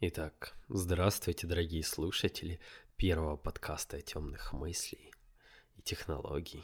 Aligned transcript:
Итак, 0.00 0.54
здравствуйте, 0.68 1.48
дорогие 1.48 1.82
слушатели 1.82 2.60
первого 2.96 3.36
подкаста 3.36 4.00
темных 4.00 4.52
мыслей 4.52 5.12
и 5.74 5.82
технологий. 5.82 6.62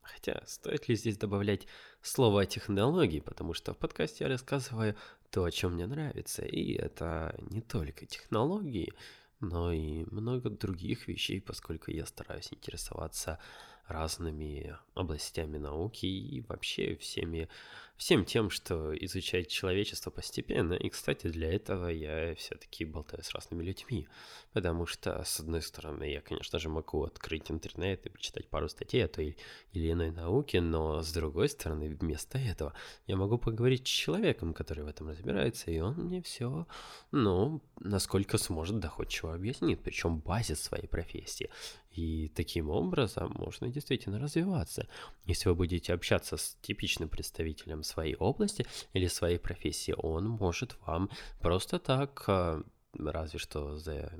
Хотя, 0.00 0.42
стоит 0.46 0.88
ли 0.88 0.96
здесь 0.96 1.18
добавлять 1.18 1.66
слово 2.00 2.46
технологии, 2.46 3.20
потому 3.20 3.52
что 3.52 3.74
в 3.74 3.76
подкасте 3.76 4.24
я 4.24 4.30
рассказываю 4.30 4.96
то, 5.28 5.44
о 5.44 5.50
чем 5.50 5.74
мне 5.74 5.86
нравится, 5.86 6.46
и 6.46 6.72
это 6.72 7.38
не 7.50 7.60
только 7.60 8.06
технологии, 8.06 8.94
но 9.40 9.70
и 9.70 10.06
много 10.06 10.48
других 10.48 11.08
вещей, 11.08 11.42
поскольку 11.42 11.90
я 11.90 12.06
стараюсь 12.06 12.54
интересоваться 12.54 13.38
разными 13.86 14.76
областями 14.94 15.58
науки 15.58 16.06
и 16.06 16.40
вообще 16.42 16.96
всеми, 16.96 17.48
всем 17.96 18.24
тем, 18.24 18.50
что 18.50 18.94
изучает 19.04 19.48
человечество 19.48 20.10
постепенно. 20.10 20.74
И, 20.74 20.88
кстати, 20.88 21.28
для 21.28 21.52
этого 21.52 21.88
я 21.88 22.34
все-таки 22.34 22.84
болтаю 22.84 23.22
с 23.22 23.32
разными 23.32 23.62
людьми, 23.62 24.08
потому 24.52 24.86
что, 24.86 25.22
с 25.24 25.40
одной 25.40 25.62
стороны, 25.62 26.04
я, 26.04 26.20
конечно 26.20 26.58
же, 26.58 26.68
могу 26.68 27.04
открыть 27.04 27.50
интернет 27.50 28.04
и 28.06 28.10
прочитать 28.10 28.48
пару 28.48 28.68
статей 28.68 29.04
о 29.04 29.08
той 29.08 29.36
или 29.72 29.92
иной 29.92 30.10
науке, 30.10 30.60
но, 30.60 31.02
с 31.02 31.12
другой 31.12 31.48
стороны, 31.48 31.88
вместо 31.94 32.38
этого 32.38 32.74
я 33.06 33.16
могу 33.16 33.38
поговорить 33.38 33.86
с 33.86 33.90
человеком, 33.90 34.54
который 34.54 34.84
в 34.84 34.88
этом 34.88 35.08
разбирается, 35.08 35.70
и 35.70 35.80
он 35.80 35.94
мне 35.96 36.22
все, 36.22 36.66
ну, 37.10 37.62
насколько 37.80 38.38
сможет 38.38 38.78
доходчиво 38.78 39.34
объяснит, 39.34 39.80
причем 39.82 40.18
базис 40.20 40.62
своей 40.62 40.86
профессии. 40.86 41.50
И 41.92 42.28
таким 42.34 42.70
образом 42.70 43.32
можно 43.38 43.68
действительно 43.68 44.18
развиваться. 44.18 44.88
Если 45.26 45.48
вы 45.48 45.54
будете 45.54 45.92
общаться 45.92 46.36
с 46.36 46.56
типичным 46.62 47.08
представителем 47.08 47.82
своей 47.82 48.14
области 48.16 48.66
или 48.94 49.06
своей 49.08 49.38
профессии, 49.38 49.94
он 49.96 50.28
может 50.28 50.76
вам 50.86 51.10
просто 51.40 51.78
так 51.78 52.24
а, 52.28 52.62
разве 52.98 53.38
что 53.38 53.76
за 53.76 54.12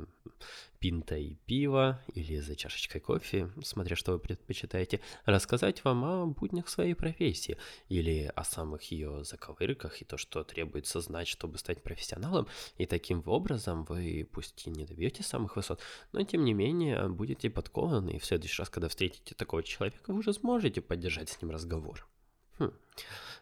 пинтой 0.78 1.38
пива 1.46 2.02
или 2.14 2.40
за 2.40 2.56
чашечкой 2.56 3.00
кофе, 3.00 3.50
смотря 3.62 3.94
что 3.94 4.12
вы 4.12 4.18
предпочитаете, 4.18 5.00
рассказать 5.24 5.84
вам 5.84 6.04
о 6.04 6.26
буднях 6.26 6.68
своей 6.68 6.94
профессии 6.94 7.56
или 7.88 8.32
о 8.34 8.42
самых 8.42 8.82
ее 8.90 9.24
заковырках 9.24 10.02
и 10.02 10.04
то, 10.04 10.16
что 10.16 10.42
требуется 10.42 11.00
знать, 11.00 11.28
чтобы 11.28 11.58
стать 11.58 11.82
профессионалом, 11.82 12.48
и 12.78 12.86
таким 12.86 13.22
образом 13.26 13.84
вы 13.84 14.28
пусть 14.32 14.66
и 14.66 14.70
не 14.70 14.84
добьете 14.84 15.22
самых 15.22 15.56
высот, 15.56 15.80
но 16.12 16.24
тем 16.24 16.44
не 16.44 16.52
менее 16.52 17.08
будете 17.08 17.48
подкованы, 17.48 18.10
и 18.10 18.18
в 18.18 18.24
следующий 18.24 18.60
раз, 18.60 18.68
когда 18.68 18.88
встретите 18.88 19.34
такого 19.34 19.62
человека, 19.62 20.12
вы 20.12 20.18
уже 20.18 20.32
сможете 20.32 20.80
поддержать 20.80 21.28
с 21.28 21.40
ним 21.40 21.52
разговор. 21.52 22.08
Хм. 22.58 22.72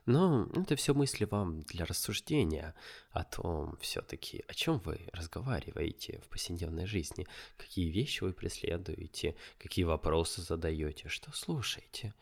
Но 0.07 0.49
это 0.55 0.77
все 0.77 0.95
мысли 0.95 1.25
вам 1.25 1.63
для 1.63 1.85
рассуждения 1.85 2.75
о 3.11 3.25
том 3.25 3.77
все-таки, 3.81 4.45
о 4.49 4.55
чем 4.55 4.79
вы 4.79 5.09
разговариваете 5.13 6.21
в 6.25 6.29
повседневной 6.29 6.87
жизни, 6.87 7.27
какие 7.57 7.91
вещи 7.91 8.23
вы 8.23 8.33
преследуете, 8.33 9.37
какие 9.59 9.85
вопросы 9.85 10.43
задаете, 10.43 11.09
что 11.09 11.33
слушаете. 11.33 12.15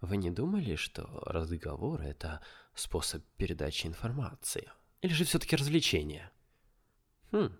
Вы 0.00 0.16
не 0.16 0.30
думали, 0.30 0.76
что 0.76 1.06
разговор 1.26 2.00
это 2.02 2.40
способ 2.74 3.24
передачи 3.36 3.86
информации? 3.86 4.70
Или 5.02 5.12
же 5.12 5.24
все-таки 5.24 5.56
развлечение? 5.56 6.30
Хм. 7.32 7.56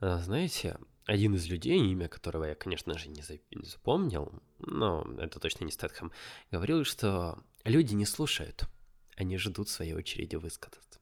А, 0.00 0.18
знаете, 0.18 0.78
один 1.06 1.34
из 1.34 1.46
людей, 1.48 1.78
имя 1.78 2.08
которого 2.08 2.44
я, 2.44 2.54
конечно 2.54 2.96
же, 2.98 3.08
не 3.08 3.22
запомнил, 3.62 4.42
но 4.58 5.06
это 5.18 5.40
точно 5.40 5.64
не 5.64 5.72
Стэтхэм, 5.72 6.12
говорил, 6.50 6.84
что 6.84 7.42
люди 7.64 7.94
не 7.94 8.06
слушают, 8.06 8.68
они 9.16 9.38
ждут 9.38 9.68
своей 9.68 9.94
очереди 9.94 10.36
высказаться. 10.36 11.00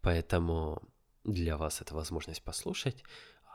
Поэтому 0.00 0.82
для 1.24 1.56
вас 1.56 1.80
это 1.80 1.94
возможность 1.94 2.42
послушать, 2.42 3.04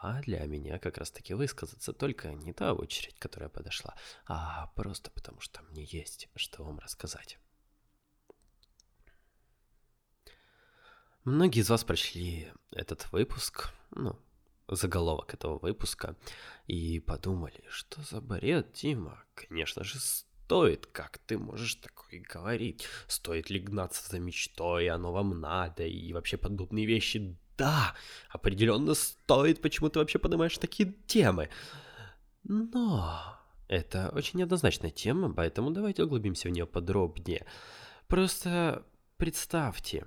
а 0.01 0.21
для 0.21 0.45
меня 0.45 0.79
как 0.79 0.97
раз-таки 0.97 1.33
высказаться 1.33 1.93
только 1.93 2.33
не 2.33 2.51
та 2.53 2.73
очередь, 2.73 3.17
которая 3.19 3.49
подошла, 3.49 3.95
а 4.25 4.67
просто 4.75 5.11
потому 5.11 5.39
что 5.39 5.61
мне 5.63 5.83
есть 5.85 6.29
что 6.35 6.63
вам 6.63 6.79
рассказать. 6.79 7.39
Многие 11.23 11.61
из 11.61 11.69
вас 11.69 11.85
прочли 11.85 12.51
этот 12.71 13.09
выпуск, 13.13 13.69
ну, 13.91 14.19
заголовок 14.67 15.33
этого 15.33 15.57
выпуска 15.57 16.17
и 16.67 16.99
подумали, 16.99 17.63
что 17.69 18.01
за 18.01 18.19
бред, 18.19 18.73
Тима? 18.73 19.23
Конечно 19.33 19.85
же, 19.85 19.99
стоит, 19.99 20.85
как 20.87 21.19
ты 21.19 21.37
можешь 21.37 21.75
такое 22.13 22.21
говорить? 22.21 22.85
Стоит 23.07 23.49
ли 23.49 23.59
гнаться 23.59 24.09
за 24.09 24.19
мечтой, 24.19 24.89
оно 24.89 25.11
вам 25.11 25.39
надо, 25.39 25.83
и 25.83 26.13
вообще 26.13 26.37
подобные 26.37 26.85
вещи? 26.85 27.35
Да, 27.57 27.95
определенно 28.29 28.93
стоит, 28.93 29.61
почему 29.61 29.89
ты 29.89 29.99
вообще 29.99 30.19
поднимаешь 30.19 30.57
такие 30.57 30.93
темы. 31.07 31.49
Но 32.43 33.39
это 33.67 34.09
очень 34.13 34.39
неоднозначная 34.39 34.91
тема, 34.91 35.33
поэтому 35.33 35.71
давайте 35.71 36.03
углубимся 36.03 36.49
в 36.49 36.51
нее 36.51 36.65
подробнее. 36.65 37.45
Просто 38.07 38.85
представьте, 39.17 40.05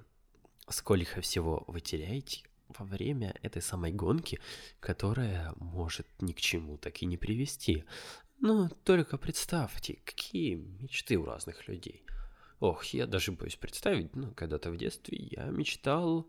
сколько 0.68 1.20
всего 1.20 1.64
вы 1.66 1.80
теряете, 1.80 2.42
во 2.78 2.84
время 2.84 3.34
этой 3.42 3.62
самой 3.62 3.92
гонки, 3.92 4.40
которая 4.80 5.54
может 5.56 6.06
ни 6.20 6.32
к 6.32 6.40
чему 6.40 6.76
так 6.78 7.00
и 7.00 7.06
не 7.06 7.16
привести. 7.16 7.84
Но 8.40 8.68
только 8.84 9.18
представьте, 9.18 9.98
какие 10.04 10.54
мечты 10.54 11.16
у 11.16 11.24
разных 11.24 11.68
людей. 11.68 12.04
Ох, 12.60 12.84
я 12.86 13.06
даже 13.06 13.32
боюсь 13.32 13.56
представить, 13.56 14.14
ну, 14.14 14.32
когда-то 14.32 14.70
в 14.70 14.76
детстве 14.76 15.18
я 15.30 15.44
мечтал... 15.44 16.28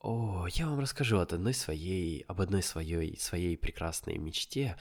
О, 0.00 0.48
я 0.50 0.66
вам 0.66 0.80
расскажу 0.80 1.18
от 1.18 1.32
одной 1.32 1.54
своей, 1.54 2.24
об 2.26 2.40
одной 2.40 2.62
своей, 2.62 3.16
своей 3.20 3.56
прекрасной 3.56 4.18
мечте, 4.18 4.76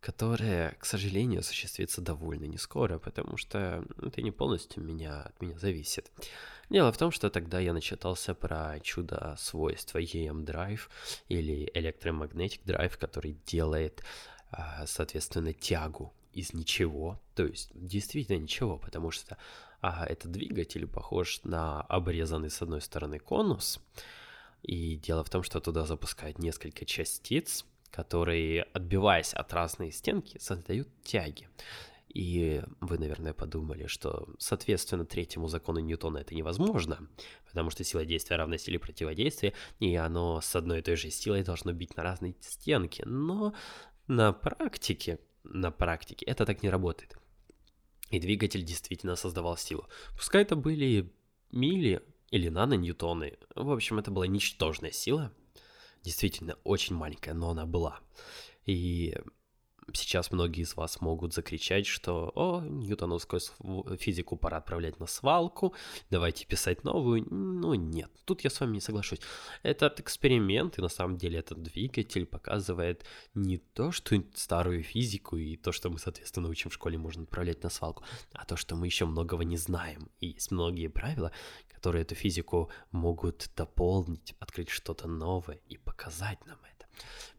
которая, 0.00 0.72
к 0.78 0.86
сожалению, 0.86 1.40
осуществится 1.40 2.00
довольно 2.00 2.44
не 2.44 2.56
скоро, 2.56 2.98
потому 2.98 3.36
что 3.36 3.84
это 4.00 4.22
не 4.22 4.30
полностью 4.30 4.82
меня, 4.82 5.22
от 5.22 5.42
меня 5.42 5.58
зависит. 5.58 6.10
Дело 6.70 6.90
в 6.90 6.96
том, 6.96 7.10
что 7.10 7.28
тогда 7.28 7.60
я 7.60 7.72
начитался 7.72 8.34
про 8.34 8.80
чудо 8.80 9.36
свойства 9.38 9.98
EM 9.98 10.44
Drive 10.44 10.88
или 11.28 11.70
Electromagnetic 11.74 12.60
Drive, 12.64 12.96
который 12.98 13.38
делает, 13.46 14.02
соответственно, 14.86 15.52
тягу 15.52 16.12
из 16.32 16.52
ничего, 16.52 17.20
то 17.34 17.44
есть 17.44 17.70
действительно 17.74 18.38
ничего, 18.38 18.78
потому 18.78 19.10
что 19.10 19.38
а, 19.80 20.04
этот 20.06 20.30
двигатель 20.30 20.86
похож 20.86 21.40
на 21.44 21.80
обрезанный 21.82 22.50
с 22.50 22.60
одной 22.60 22.80
стороны 22.80 23.18
конус, 23.18 23.80
и 24.62 24.96
дело 24.96 25.24
в 25.24 25.30
том, 25.30 25.42
что 25.42 25.60
туда 25.60 25.86
запускают 25.86 26.38
несколько 26.38 26.84
частиц, 26.84 27.64
которые, 27.90 28.64
отбиваясь 28.74 29.32
от 29.32 29.52
разной 29.52 29.92
стенки, 29.92 30.38
создают 30.38 30.88
тяги. 31.02 31.48
И 32.08 32.62
вы, 32.80 32.98
наверное, 32.98 33.34
подумали, 33.34 33.86
что, 33.86 34.26
соответственно, 34.38 35.04
третьему 35.04 35.48
закону 35.48 35.80
Ньютона 35.80 36.18
это 36.18 36.34
невозможно, 36.34 37.06
потому 37.46 37.70
что 37.70 37.84
сила 37.84 38.04
действия 38.04 38.36
равна 38.36 38.56
силе 38.58 38.78
противодействия, 38.78 39.52
и 39.80 39.94
оно 39.96 40.40
с 40.40 40.56
одной 40.56 40.78
и 40.78 40.82
той 40.82 40.96
же 40.96 41.10
силой 41.10 41.42
должно 41.42 41.72
бить 41.72 41.96
на 41.96 42.02
разные 42.02 42.34
стенки. 42.40 43.02
Но 43.04 43.52
на 44.08 44.32
практике, 44.32 45.18
на 45.44 45.70
практике 45.70 46.24
это 46.26 46.46
так 46.46 46.62
не 46.62 46.70
работает. 46.70 47.16
И 48.10 48.20
двигатель 48.20 48.62
действительно 48.62 49.16
создавал 49.16 49.56
силу. 49.56 49.88
Пускай 50.16 50.42
это 50.42 50.56
были 50.56 51.12
мили 51.50 52.02
или 52.30 52.48
нано-ньютоны. 52.48 53.38
В 53.54 53.70
общем, 53.70 53.98
это 53.98 54.10
была 54.10 54.26
ничтожная 54.26 54.92
сила. 54.92 55.32
Действительно, 56.02 56.56
очень 56.62 56.94
маленькая, 56.94 57.34
но 57.34 57.50
она 57.50 57.66
была. 57.66 58.00
И 58.64 59.16
сейчас 59.92 60.30
многие 60.30 60.62
из 60.62 60.76
вас 60.76 61.00
могут 61.00 61.34
закричать, 61.34 61.86
что 61.86 62.32
«О, 62.34 62.60
ньютоновскую 62.60 63.40
физику 63.98 64.36
пора 64.36 64.58
отправлять 64.58 64.98
на 65.00 65.06
свалку, 65.06 65.74
давайте 66.10 66.46
писать 66.46 66.84
новую». 66.84 67.26
Ну 67.30 67.74
нет, 67.74 68.10
тут 68.24 68.42
я 68.42 68.50
с 68.50 68.60
вами 68.60 68.74
не 68.74 68.80
соглашусь. 68.80 69.20
Этот 69.62 70.00
эксперимент, 70.00 70.78
и 70.78 70.82
на 70.82 70.88
самом 70.88 71.16
деле 71.16 71.38
этот 71.38 71.62
двигатель 71.62 72.26
показывает 72.26 73.04
не 73.34 73.58
то, 73.58 73.92
что 73.92 74.22
старую 74.34 74.82
физику 74.82 75.36
и 75.36 75.56
то, 75.56 75.72
что 75.72 75.90
мы, 75.90 75.98
соответственно, 75.98 76.48
учим 76.48 76.70
в 76.70 76.74
школе, 76.74 76.98
можно 76.98 77.22
отправлять 77.22 77.62
на 77.62 77.70
свалку, 77.70 78.04
а 78.32 78.44
то, 78.44 78.56
что 78.56 78.76
мы 78.76 78.86
еще 78.86 79.06
многого 79.06 79.44
не 79.44 79.56
знаем. 79.56 80.10
И 80.20 80.28
есть 80.28 80.50
многие 80.50 80.88
правила, 80.88 81.32
которые 81.74 82.02
эту 82.02 82.14
физику 82.14 82.70
могут 82.90 83.50
дополнить, 83.56 84.34
открыть 84.40 84.70
что-то 84.70 85.08
новое 85.08 85.60
и 85.68 85.76
показать 85.76 86.44
нам 86.46 86.58
это. 86.64 86.75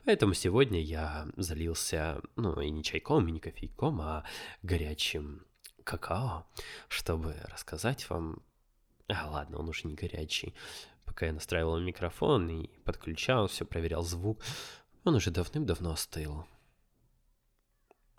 Поэтому 0.06 0.34
сегодня 0.34 0.82
я 0.82 1.28
залился, 1.36 2.22
ну, 2.36 2.60
и 2.62 2.70
не 2.70 2.84
чайком, 2.84 3.28
и 3.28 3.32
не 3.32 3.40
кофейком, 3.40 4.02
а 4.02 4.24
горячим 4.64 5.46
какао, 5.84 6.46
чтобы 6.88 7.36
рассказать 7.52 8.10
вам... 8.10 8.42
А, 9.08 9.30
ладно, 9.30 9.60
он 9.60 9.70
уже 9.70 9.88
не 9.88 9.96
горячий. 9.96 10.54
Пока 11.06 11.26
я 11.26 11.34
настраивал 11.34 11.80
микрофон 11.80 12.50
и 12.50 12.68
подключал, 12.84 13.48
все 13.48 13.66
проверял 13.66 14.04
звук, 14.04 14.44
он 15.04 15.16
уже 15.16 15.32
давным-давно 15.32 15.92
остыл. 15.92 16.46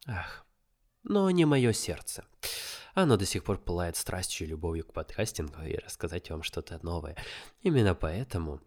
Ах, 0.06 0.46
но 1.02 1.31
не 1.31 1.44
мое 1.44 1.73
сердце. 1.73 2.25
Оно 2.94 3.17
до 3.17 3.26
сих 3.26 3.44
пор 3.44 3.58
пылает 3.58 3.96
страстью 3.96 4.46
и 4.46 4.50
любовью 4.50 4.84
к 4.84 4.93
подкастингу 4.93 5.62
и 5.62 5.76
рассказать 5.76 6.31
вам 6.31 6.43
что-то 6.43 6.81
новое. 6.82 7.17
Именно 7.61 7.94
поэтому 7.94 8.61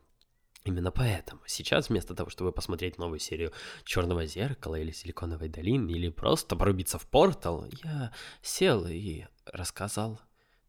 Именно 0.64 0.92
поэтому 0.92 1.42
сейчас 1.48 1.90
вместо 1.90 2.14
того, 2.14 2.30
чтобы 2.30 2.52
посмотреть 2.52 3.00
новую 3.00 3.20
серию 3.20 3.52
Черного 3.84 4.28
зеркала 4.28 4.76
или 4.76 4.92
Силиконовой 4.92 5.50
долины, 5.50 5.90
или 5.90 6.10
просто 6.10 6.56
порубиться 6.56 7.00
в 7.00 7.08
портал, 7.08 7.66
я 7.84 8.14
сел 8.44 8.86
и 8.86 9.26
рассказал, 9.46 10.22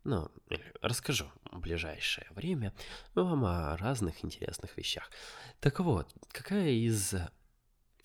ну, 0.05 0.31
расскажу 0.81 1.31
в 1.51 1.61
ближайшее 1.61 2.27
время 2.31 2.73
вам 3.15 3.45
о 3.45 3.77
разных 3.77 4.25
интересных 4.25 4.77
вещах. 4.79 5.11
Так 5.61 5.81
вот, 5.81 6.09
какая 6.31 6.71
из... 6.71 7.15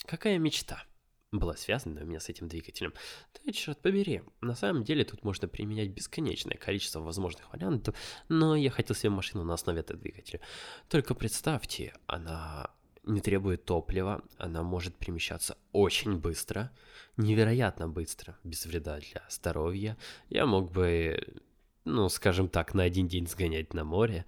Какая 0.04 0.38
мечта 0.38 0.84
была 1.32 1.56
связана 1.56 2.02
у 2.02 2.04
меня 2.06 2.20
с 2.20 2.28
этим 2.28 2.48
двигателем. 2.48 2.94
Да, 3.34 3.52
черт 3.52 3.78
побери, 3.80 4.22
на 4.40 4.54
самом 4.54 4.84
деле 4.84 5.04
тут 5.04 5.24
можно 5.24 5.46
применять 5.46 5.90
бесконечное 5.90 6.56
количество 6.56 7.00
возможных 7.00 7.52
вариантов, 7.52 7.94
но 8.28 8.56
я 8.56 8.70
хотел 8.70 8.96
себе 8.96 9.10
машину 9.10 9.44
на 9.44 9.54
основе 9.54 9.80
этого 9.80 9.98
двигателя. 9.98 10.40
Только 10.88 11.14
представьте, 11.14 11.92
она 12.06 12.70
не 13.04 13.20
требует 13.20 13.64
топлива, 13.64 14.22
она 14.38 14.62
может 14.62 14.96
перемещаться 14.96 15.56
очень 15.72 16.16
быстро, 16.16 16.70
невероятно 17.16 17.88
быстро, 17.88 18.38
без 18.44 18.66
вреда 18.66 18.98
для 18.98 19.24
здоровья. 19.30 19.96
Я 20.28 20.46
мог 20.46 20.70
бы, 20.72 21.40
ну, 21.84 22.08
скажем 22.08 22.48
так, 22.48 22.74
на 22.74 22.82
один 22.82 23.08
день 23.08 23.26
сгонять 23.26 23.74
на 23.74 23.84
море, 23.84 24.26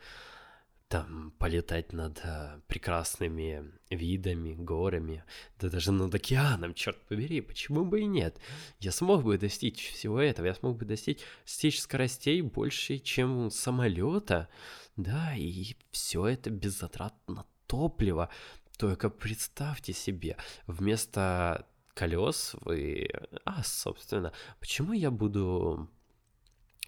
там 0.90 1.32
полетать 1.38 1.92
над 1.92 2.20
а, 2.25 2.60
прекрасными 2.66 3.70
видами, 3.90 4.54
горами, 4.54 5.22
да 5.60 5.70
даже 5.70 5.92
над 5.92 6.12
океаном, 6.12 6.75
черт 6.75 7.00
побери, 7.06 7.40
почему 7.40 7.84
бы 7.84 8.00
и 8.00 8.06
нет? 8.06 8.37
Я 8.81 8.90
смог 8.90 9.22
бы 9.22 9.38
достичь 9.38 9.92
всего 9.92 10.20
этого, 10.20 10.46
я 10.46 10.54
смог 10.54 10.76
бы 10.76 10.84
достичь, 10.84 11.20
достичь 11.44 11.81
скоростей 11.81 12.40
больше, 12.42 12.98
чем 12.98 13.52
самолета, 13.52 14.48
да, 14.96 15.32
и 15.37 15.76
все 15.92 16.26
это 16.26 16.50
без 16.50 16.81
затрат 16.81 17.14
на 17.28 17.46
топливо. 17.69 18.28
Только 18.76 19.10
представьте 19.10 19.92
себе, 19.92 20.37
вместо 20.66 21.69
колес 21.94 22.56
вы... 22.62 23.08
А, 23.44 23.62
собственно, 23.62 24.32
почему 24.58 24.92
я 24.92 25.12
буду 25.12 25.88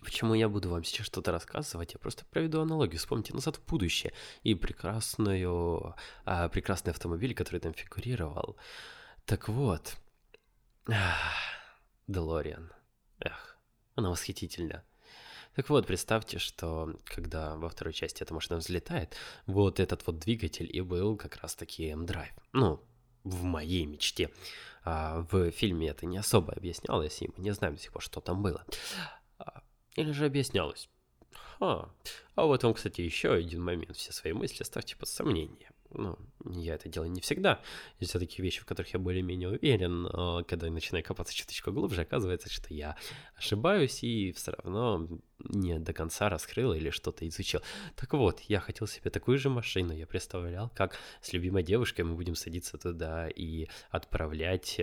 Почему 0.03 0.35
я 0.35 0.49
буду 0.49 0.69
вам 0.69 0.85
сейчас 0.85 1.07
что-то 1.07 1.31
рассказывать? 1.33 1.93
Я 1.95 1.99
просто 1.99 2.25
проведу 2.27 2.61
аналогию. 2.61 2.99
Вспомните 2.99 3.35
назад 3.35 3.57
в 3.57 3.65
будущее 3.67 4.13
и 4.43 4.55
прекрасную, 4.55 5.95
а, 6.25 6.49
прекрасный 6.49 6.91
автомобиль, 6.91 7.35
который 7.35 7.61
там 7.61 7.73
фигурировал. 7.73 8.57
Так 9.25 9.49
вот, 9.49 9.97
Делориан. 12.09 12.73
Эх, 13.21 13.57
она 13.95 14.11
восхитительна. 14.11 14.85
Так 15.55 15.69
вот, 15.69 15.87
представьте, 15.87 16.39
что 16.39 16.95
когда 17.05 17.57
во 17.57 17.69
второй 17.69 17.93
части 17.93 18.23
эта 18.23 18.35
машина 18.35 18.59
взлетает, 18.59 19.15
вот 19.47 19.81
этот 19.81 20.07
вот 20.07 20.19
двигатель 20.19 20.69
и 20.71 20.81
был 20.81 21.17
как 21.17 21.37
раз-таки 21.37 21.89
M-Drive. 21.89 22.35
Ну, 22.53 22.83
в 23.23 23.43
моей 23.45 23.87
мечте. 23.87 24.31
А 24.85 25.27
в 25.31 25.51
фильме 25.53 25.89
это 25.89 26.07
не 26.07 26.19
особо 26.19 26.55
объяснялось, 26.55 27.23
и 27.23 27.29
мы 27.29 27.45
не 27.45 27.53
знаем 27.53 27.77
до 27.77 27.83
сих 27.83 27.93
пор, 27.93 28.03
что 28.03 28.21
там 28.21 28.43
было. 28.43 28.65
А, 29.97 30.01
или 30.01 30.13
же 30.13 30.27
объяснялось? 30.27 30.89
Ха. 31.59 31.89
А 32.35 32.45
вот 32.45 32.63
вам, 32.63 32.75
кстати, 32.75 33.01
еще 33.01 33.33
один 33.33 33.63
момент. 33.63 33.97
Все 33.97 34.13
свои 34.13 34.33
мысли 34.33 34.65
ставьте 34.65 34.97
под 34.97 35.09
сомнение. 35.09 35.71
Ну, 35.95 36.19
я 36.47 36.75
это 36.75 36.89
делаю 36.89 37.11
не 37.11 37.21
всегда. 37.21 37.61
Есть 38.01 38.13
все-таки 38.13 38.41
вещи, 38.41 38.61
в 38.63 38.65
которых 38.65 38.95
я 38.95 38.99
более-менее 38.99 39.51
уверен, 39.51 40.03
но 40.03 40.43
когда 40.45 40.67
я 40.67 40.73
начинаю 40.73 41.05
копаться 41.05 41.35
чуточку 41.35 41.71
глубже, 41.71 42.01
оказывается, 42.01 42.51
что 42.51 42.73
я 42.73 42.97
ошибаюсь 43.37 44.03
и 44.03 44.33
все 44.33 44.53
равно 44.53 45.07
не 45.39 45.79
до 45.79 45.93
конца 45.93 46.31
раскрыл 46.31 46.73
или 46.73 46.89
что-то 46.91 47.29
изучил. 47.29 47.61
Так 47.95 48.15
вот, 48.15 48.41
я 48.41 48.61
хотел 48.61 48.87
себе 48.87 49.11
такую 49.11 49.39
же 49.39 49.51
машину. 49.51 49.93
Я 49.93 50.07
представлял, 50.07 50.71
как 50.75 50.99
с 51.21 51.33
любимой 51.35 51.63
девушкой 51.63 52.03
мы 52.03 52.15
будем 52.15 52.37
садиться 52.37 52.79
туда 52.79 53.29
и 53.29 53.69
отправлять 53.91 54.81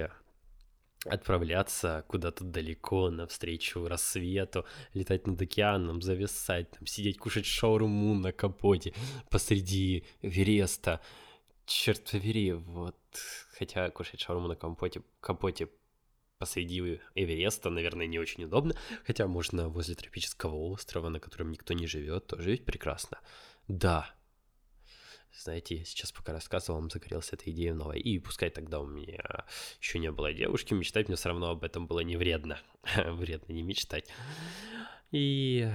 отправляться 1.06 2.04
куда-то 2.08 2.44
далеко 2.44 3.10
навстречу 3.10 3.88
рассвету, 3.88 4.66
летать 4.94 5.28
над 5.28 5.42
океаном, 5.42 6.02
зависать, 6.02 6.72
там, 6.72 6.86
сидеть, 6.86 7.18
кушать 7.18 7.46
шаурму 7.46 8.16
на 8.16 8.32
капоте 8.32 8.94
посреди 9.30 10.06
Вереста. 10.22 11.02
Черт 11.66 12.10
побери, 12.12 12.54
вот, 12.54 12.98
хотя 13.58 13.90
кушать 13.92 14.20
шаурму 14.22 14.48
на 14.48 14.56
капоте, 14.56 15.02
капоте 15.22 15.70
посреди 16.40 17.00
Эвереста, 17.16 17.70
наверное, 17.70 18.08
не 18.08 18.18
очень 18.18 18.46
удобно, 18.46 18.74
хотя 19.06 19.28
можно 19.28 19.68
возле 19.68 19.96
тропического 19.96 20.56
острова, 20.56 21.10
на 21.10 21.20
котором 21.20 21.52
никто 21.52 21.74
не 21.74 21.86
живет, 21.86 22.28
тоже 22.28 22.52
ведь 22.52 22.66
прекрасно. 22.66 23.20
Да, 23.68 24.16
знаете, 25.40 25.78
я 25.78 25.86
сейчас 25.86 26.12
пока 26.12 26.34
рассказывал, 26.34 26.80
вам 26.80 26.90
загорелся 26.90 27.36
этой 27.36 27.52
идеей 27.54 27.72
новой. 27.72 28.00
И 28.00 28.20
пускай 28.20 28.50
тогда 28.50 28.80
у 28.80 28.88
меня 28.88 29.46
еще 29.80 30.00
не 30.00 30.12
было 30.12 30.34
девушки, 30.34 30.74
мечтать 30.74 31.08
мне 31.08 31.16
все 31.16 31.30
равно 31.30 31.52
об 31.52 31.64
этом 31.64 31.88
было 31.88 32.02
не 32.02 32.18
вредно. 32.18 32.60
вредно 32.96 33.54
не 33.54 33.62
мечтать. 33.62 34.10
И 35.12 35.68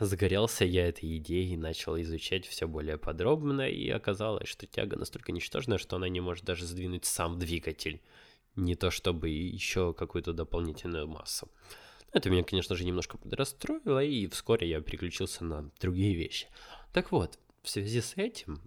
загорелся 0.00 0.64
я 0.64 0.88
этой 0.88 1.16
идеей 1.18 1.56
начал 1.56 2.00
изучать 2.00 2.46
все 2.46 2.66
более 2.66 2.98
подробно, 2.98 3.68
и 3.68 3.88
оказалось, 3.90 4.48
что 4.48 4.66
тяга 4.66 4.96
настолько 4.96 5.32
ничтожная, 5.32 5.78
что 5.78 5.96
она 5.96 6.08
не 6.08 6.20
может 6.20 6.44
даже 6.44 6.66
сдвинуть 6.66 7.04
сам 7.04 7.38
двигатель. 7.38 8.00
Не 8.56 8.76
то 8.76 8.90
чтобы 8.90 9.28
еще 9.28 9.92
какую-то 9.92 10.32
дополнительную 10.32 11.08
массу. 11.08 11.50
Это 12.12 12.30
меня, 12.30 12.44
конечно 12.44 12.76
же, 12.76 12.84
немножко 12.84 13.18
подрастроило, 13.18 14.02
и 14.02 14.28
вскоре 14.28 14.68
я 14.68 14.80
переключился 14.80 15.44
на 15.44 15.70
другие 15.80 16.14
вещи. 16.14 16.46
Так 16.92 17.10
вот, 17.10 17.40
в 17.62 17.68
связи 17.68 18.00
с 18.00 18.16
этим 18.16 18.60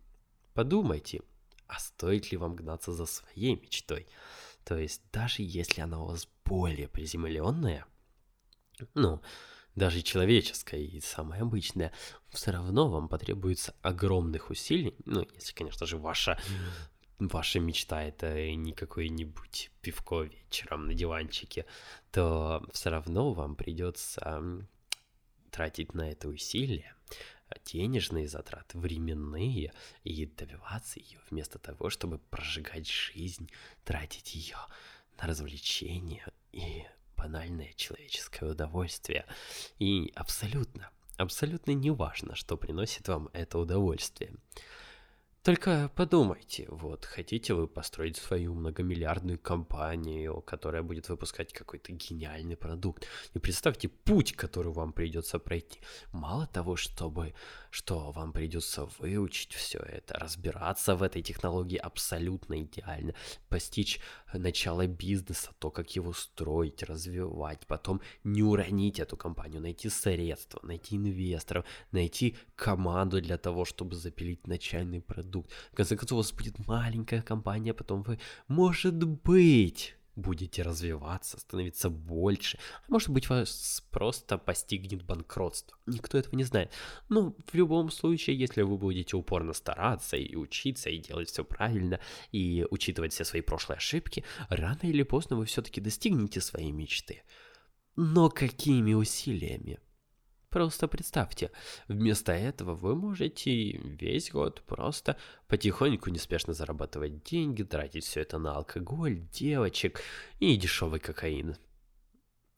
Подумайте, 0.57 1.21
а 1.67 1.77
стоит 1.77 2.31
ли 2.31 2.37
вам 2.37 2.55
гнаться 2.55 2.91
за 2.91 3.05
своей 3.05 3.55
мечтой? 3.55 4.07
То 4.63 4.75
есть, 4.75 5.03
даже 5.13 5.43
если 5.43 5.81
она 5.81 6.01
у 6.01 6.07
вас 6.07 6.27
более 6.43 6.87
приземленная, 6.87 7.85
ну, 8.95 9.21
даже 9.75 10.01
человеческая 10.01 10.81
и 10.81 10.99
самая 10.99 11.43
обычная, 11.43 11.93
все 12.29 12.49
равно 12.49 12.89
вам 12.89 13.07
потребуется 13.07 13.75
огромных 13.83 14.49
усилий, 14.49 14.95
ну, 15.05 15.27
если, 15.35 15.53
конечно 15.53 15.85
же, 15.85 15.99
ваша 15.99 16.39
ваша 17.19 17.59
мечта 17.59 18.01
это 18.01 18.51
не 18.55 18.73
какое-нибудь 18.73 19.69
пивко 19.83 20.23
вечером 20.23 20.87
на 20.87 20.95
диванчике, 20.95 21.67
то 22.11 22.67
все 22.73 22.89
равно 22.89 23.31
вам 23.31 23.55
придется 23.55 24.41
тратить 25.51 25.93
на 25.93 26.09
это 26.09 26.27
усилия, 26.29 26.96
денежные 27.65 28.27
затраты, 28.27 28.77
временные, 28.77 29.73
и 30.03 30.25
добиваться 30.25 30.99
ее 30.99 31.19
вместо 31.29 31.59
того, 31.59 31.89
чтобы 31.89 32.19
прожигать 32.19 32.87
жизнь, 32.87 33.49
тратить 33.83 34.35
ее 34.35 34.57
на 35.19 35.27
развлечения 35.27 36.25
и 36.51 36.83
банальное 37.15 37.73
человеческое 37.73 38.51
удовольствие. 38.51 39.25
И 39.79 40.11
абсолютно, 40.15 40.89
абсолютно 41.17 41.71
не 41.71 41.91
важно, 41.91 42.35
что 42.35 42.57
приносит 42.57 43.07
вам 43.07 43.29
это 43.33 43.57
удовольствие. 43.57 44.33
Только 45.47 45.89
подумайте, 45.95 46.67
вот, 46.69 47.05
хотите 47.05 47.53
вы 47.53 47.67
построить 47.67 48.17
свою 48.17 48.53
многомиллиардную 48.53 49.39
компанию, 49.39 50.41
которая 50.41 50.83
будет 50.83 51.07
выпускать 51.07 51.53
какой-то 51.53 51.93
гениальный 51.93 52.57
продукт, 52.57 53.07
и 53.33 53.39
представьте 53.39 53.87
путь, 53.87 54.33
который 54.33 54.73
вам 54.73 54.91
придется 54.91 55.39
пройти. 55.39 55.79
Мало 56.11 56.47
того, 56.47 56.75
чтобы, 56.75 57.33
что 57.69 58.11
вам 58.11 58.33
придется 58.33 58.89
выучить 58.99 59.53
все 59.53 59.79
это, 59.79 60.15
разбираться 60.19 60.97
в 60.97 61.01
этой 61.01 61.21
технологии 61.21 61.77
абсолютно 61.77 62.63
идеально, 62.63 63.13
постичь 63.47 64.01
начало 64.33 64.85
бизнеса, 64.85 65.51
то, 65.59 65.71
как 65.71 65.95
его 65.95 66.11
строить, 66.11 66.83
развивать, 66.83 67.65
потом 67.67 68.01
не 68.25 68.43
уронить 68.43 68.99
эту 68.99 69.15
компанию, 69.15 69.61
найти 69.61 69.87
средства, 69.87 70.59
найти 70.61 70.97
инвесторов, 70.97 71.63
найти 71.93 72.35
команду 72.57 73.21
для 73.21 73.37
того, 73.37 73.63
чтобы 73.63 73.95
запилить 73.95 74.45
начальный 74.45 74.99
продукт, 74.99 75.36
продукт. 75.37 75.51
В 75.71 75.75
конце 75.75 75.95
концов, 75.95 76.15
у 76.15 76.17
вас 76.17 76.31
будет 76.31 76.67
маленькая 76.67 77.21
компания, 77.21 77.73
потом 77.73 78.03
вы, 78.03 78.19
может 78.47 79.03
быть, 79.03 79.95
будете 80.15 80.63
развиваться, 80.63 81.39
становиться 81.39 81.89
больше. 81.89 82.57
А 82.87 82.91
может 82.91 83.09
быть, 83.09 83.29
вас 83.29 83.83
просто 83.91 84.37
постигнет 84.37 85.03
банкротство. 85.03 85.77
Никто 85.85 86.17
этого 86.17 86.35
не 86.35 86.43
знает. 86.43 86.71
Но 87.09 87.35
в 87.45 87.53
любом 87.53 87.91
случае, 87.91 88.39
если 88.39 88.63
вы 88.63 88.77
будете 88.77 89.15
упорно 89.15 89.53
стараться 89.53 90.17
и 90.17 90.35
учиться, 90.35 90.89
и 90.89 90.97
делать 90.97 91.29
все 91.29 91.43
правильно, 91.43 91.99
и 92.31 92.65
учитывать 92.71 93.13
все 93.13 93.25
свои 93.25 93.41
прошлые 93.41 93.77
ошибки, 93.77 94.23
рано 94.49 94.79
или 94.81 95.03
поздно 95.03 95.35
вы 95.35 95.45
все-таки 95.45 95.81
достигнете 95.81 96.41
своей 96.41 96.71
мечты. 96.71 97.21
Но 97.95 98.29
какими 98.29 98.93
усилиями? 98.93 99.79
Просто 100.57 100.87
представьте, 100.87 101.51
вместо 101.87 102.31
этого 102.31 102.73
вы 102.73 102.95
можете 102.95 103.73
весь 103.77 104.31
год 104.31 104.63
просто 104.63 105.15
потихоньку 105.47 106.09
неспешно 106.09 106.53
зарабатывать 106.53 107.23
деньги, 107.23 107.61
тратить 107.61 108.05
все 108.05 108.21
это 108.21 108.39
на 108.39 108.55
алкоголь, 108.55 109.19
девочек 109.31 110.01
и 110.39 110.57
дешевый 110.57 110.99
кокаин. 110.99 111.57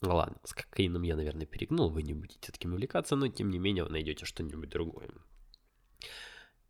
Ладно, 0.02 0.38
с 0.46 0.54
кокаином 0.54 1.02
я, 1.02 1.18
наверное, 1.18 1.46
перегнул, 1.46 1.90
вы 1.90 2.04
не 2.04 2.14
будете 2.14 2.54
таким 2.54 2.72
увлекаться, 2.72 3.18
но 3.18 3.28
тем 3.28 3.50
не 3.50 3.60
менее 3.60 3.84
вы 3.84 3.90
найдете 3.90 4.24
что-нибудь 4.24 4.70
другое. 4.70 5.10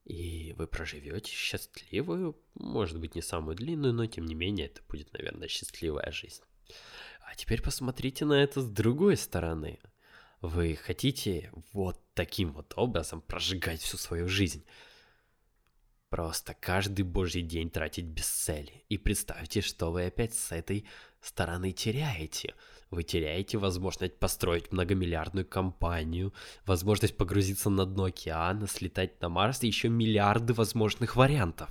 и 0.06 0.56
вы 0.58 0.66
проживете 0.66 1.32
счастливую, 1.32 2.42
может 2.56 3.00
быть, 3.00 3.14
не 3.14 3.22
самую 3.22 3.56
длинную, 3.56 3.94
но 3.94 4.08
тем 4.08 4.26
не 4.26 4.34
менее 4.34 4.66
это 4.66 4.82
будет, 4.90 5.14
наверное, 5.14 5.48
счастливая 5.48 6.12
жизнь. 6.12 6.42
А 7.22 7.36
теперь 7.36 7.62
посмотрите 7.62 8.26
на 8.26 8.34
это 8.34 8.62
с 8.62 8.68
другой 8.68 9.16
стороны. 9.16 9.78
Вы 10.42 10.76
хотите 10.76 11.52
вот 11.74 12.00
таким 12.14 12.54
вот 12.54 12.74
образом 12.78 13.22
прожигать 13.22 13.82
всю 13.82 13.98
свою 13.98 14.30
жизнь. 14.30 14.64
Просто 16.10 16.56
каждый 16.60 17.04
божий 17.04 17.42
день 17.42 17.70
тратить 17.70 18.06
без 18.06 18.26
цели. 18.26 18.86
И 18.88 18.98
представьте, 18.98 19.62
что 19.62 19.92
вы 19.92 20.06
опять 20.06 20.34
с 20.34 20.52
этой 20.52 20.86
стороны 21.22 21.72
теряете. 21.72 22.56
Вы 22.90 23.04
теряете 23.04 23.58
возможность 23.58 24.18
построить 24.18 24.72
многомиллиардную 24.72 25.46
компанию, 25.46 26.34
возможность 26.66 27.18
погрузиться 27.18 27.70
на 27.70 27.86
дно 27.86 28.06
океана, 28.06 28.66
слетать 28.66 29.22
на 29.22 29.30
Марс 29.30 29.62
и 29.64 29.68
еще 29.68 29.90
миллиарды 29.90 30.54
возможных 30.54 31.16
вариантов. 31.16 31.70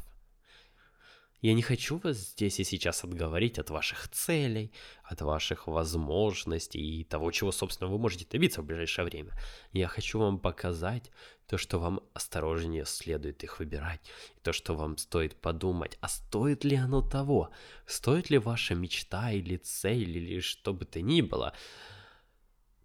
Я 1.41 1.55
не 1.55 1.63
хочу 1.63 1.99
вас 1.99 2.17
здесь 2.17 2.59
и 2.59 2.65
сейчас 2.65 3.05
отговорить 3.05 3.61
от 3.61 3.71
ваших 3.71 4.09
целей, 4.09 4.73
от 5.05 5.21
ваших 5.21 5.69
возможностей 5.69 7.01
и 7.01 7.05
того, 7.05 7.31
чего, 7.31 7.53
собственно, 7.53 7.89
вы 7.89 7.99
можете 7.99 8.27
добиться 8.29 8.61
в 8.61 8.65
ближайшее 8.65 9.05
время. 9.05 9.33
Я 9.73 9.87
хочу 9.87 10.19
вам 10.19 10.41
показать 10.41 11.13
то, 11.47 11.57
что 11.57 11.79
вам 11.79 12.01
осторожнее 12.13 12.85
следует 12.85 13.45
их 13.45 13.61
выбирать, 13.61 14.01
и 14.37 14.41
то, 14.41 14.53
что 14.53 14.75
вам 14.75 14.97
стоит 14.97 15.41
подумать, 15.41 15.97
а 16.01 16.09
стоит 16.09 16.65
ли 16.65 16.75
оно 16.75 17.03
того, 17.03 17.51
стоит 17.87 18.31
ли 18.31 18.39
ваша 18.39 18.75
мечта 18.75 19.31
или 19.31 19.57
цель, 19.57 20.19
или 20.19 20.41
что 20.41 20.75
бы 20.75 20.87
то 20.87 21.01
ни 21.01 21.21
было, 21.21 21.55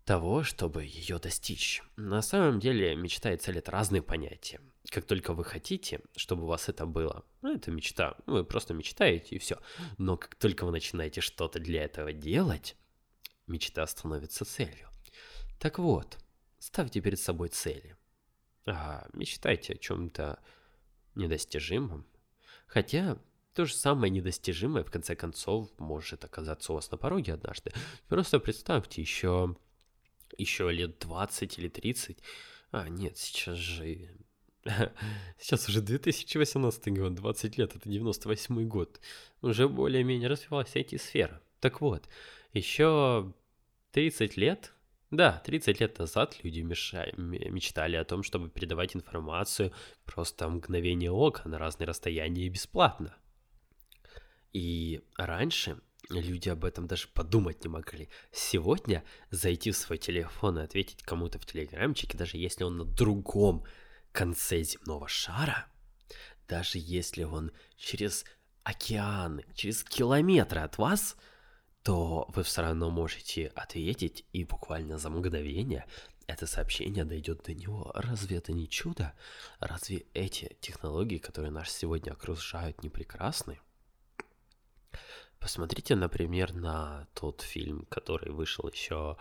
того, 0.06 0.44
чтобы 0.44 0.84
ее 0.84 1.18
достичь. 1.18 1.82
На 1.96 2.22
самом 2.22 2.60
деле 2.60 2.96
мечта 2.96 3.34
и 3.34 3.38
цель 3.38 3.58
это 3.58 3.72
разные 3.72 4.04
понятия. 4.04 4.60
Как 4.90 5.06
только 5.06 5.34
вы 5.34 5.44
хотите, 5.44 6.02
чтобы 6.16 6.44
у 6.44 6.48
вас 6.48 6.70
это 6.70 6.86
было, 6.86 7.26
ну, 7.42 7.56
это 7.56 7.72
мечта, 7.72 8.18
вы 8.26 8.44
просто 8.44 8.74
мечтаете 8.74 9.36
и 9.36 9.40
все. 9.40 9.60
Но 9.98 10.18
как 10.18 10.36
только 10.36 10.66
вы 10.66 10.72
начинаете 10.72 11.22
что-то 11.22 11.60
для 11.60 11.84
этого 11.84 12.12
делать, 12.12 12.76
мечта 13.48 13.88
становится 13.88 14.46
целью. 14.46 14.90
Так 15.60 15.80
вот, 15.80 16.18
ставьте 16.60 17.00
перед 17.02 17.20
собой 17.20 17.50
цели. 17.50 17.96
А, 18.66 19.08
мечтайте 19.14 19.74
о 19.74 19.78
чем-то 19.78 20.40
недостижимом. 21.16 22.06
Хотя 22.68 23.18
то 23.54 23.66
же 23.66 23.76
самое 23.76 24.12
недостижимое, 24.12 24.84
в 24.84 24.92
конце 24.92 25.16
концов, 25.16 25.70
может 25.78 26.26
оказаться 26.26 26.72
у 26.72 26.76
вас 26.76 26.92
на 26.92 26.98
пороге 26.98 27.34
однажды. 27.34 27.72
Просто 28.08 28.40
представьте, 28.40 29.02
еще 29.02 29.56
еще 30.38 30.72
лет 30.72 31.00
20 31.00 31.60
или 31.60 31.70
30. 31.70 32.18
А, 32.72 32.90
нет, 32.90 33.18
сейчас 33.18 33.58
же... 33.58 34.10
Сейчас 35.40 35.68
уже 35.68 35.82
2018 35.82 36.94
год, 36.98 37.16
20 37.16 37.58
лет, 37.58 37.76
это 37.76 37.90
98 37.90 38.68
год. 38.68 39.00
Уже 39.42 39.68
более-менее 39.68 40.30
развивалась 40.30 40.76
IT-сфера. 40.76 41.42
Так 41.60 41.82
вот, 41.82 42.08
еще 42.54 43.34
30 43.92 44.38
лет, 44.38 44.74
да, 45.12 45.42
30 45.46 45.80
лет 45.80 46.00
назад 46.00 46.38
люди 46.44 46.62
мечтали 46.62 47.96
о 47.96 48.06
том, 48.06 48.24
чтобы 48.24 48.50
передавать 48.50 48.96
информацию 48.96 49.74
просто 50.06 50.50
мгновение 50.50 51.12
ока 51.12 51.48
на 51.48 51.60
разные 51.60 51.88
расстояния 51.88 52.46
и 52.46 52.50
бесплатно. 52.50 53.16
И 54.54 55.02
раньше 55.18 55.80
Люди 56.10 56.50
об 56.50 56.66
этом 56.66 56.86
даже 56.86 57.08
подумать 57.08 57.64
не 57.64 57.70
могли. 57.70 58.10
Сегодня 58.32 59.04
зайти 59.32 59.72
в 59.72 59.78
свой 59.78 59.98
телефон 59.98 60.60
и 60.60 60.64
ответить 60.64 61.02
кому-то 61.02 61.40
в 61.40 61.46
телеграмчике, 61.46 62.18
даже 62.18 62.38
если 62.38 62.66
он 62.66 62.78
на 62.78 62.84
другом 62.84 63.66
конце 64.14 64.64
земного 64.64 65.10
шара, 65.10 65.66
даже 66.48 66.78
если 66.78 67.24
он 67.24 67.52
через 67.76 68.24
океаны, 68.64 69.44
через 69.56 69.84
километры 69.84 70.62
от 70.62 70.78
вас, 70.78 71.18
то 71.82 72.26
вы 72.30 72.44
все 72.44 72.62
равно 72.62 72.90
можете 72.90 73.48
ответить, 73.48 74.26
и 74.32 74.46
буквально 74.46 74.98
за 74.98 75.10
мгновение 75.10 75.86
это 76.28 76.48
сообщение 76.48 77.04
дойдет 77.04 77.44
до 77.44 77.54
него. 77.54 77.92
Разве 77.94 78.38
это 78.38 78.54
не 78.54 78.70
чудо? 78.70 79.14
Разве 79.60 80.06
эти 80.14 80.56
технологии, 80.62 81.18
которые 81.18 81.52
нас 81.52 81.70
сегодня 81.70 82.12
окружают, 82.12 82.82
не 82.84 82.90
прекрасны? 82.90 83.60
Посмотрите, 85.40 85.96
например, 85.96 86.54
на 86.54 87.08
тот 87.14 87.42
фильм, 87.42 87.86
который 87.90 88.32
вышел 88.32 88.70
еще 88.70 89.18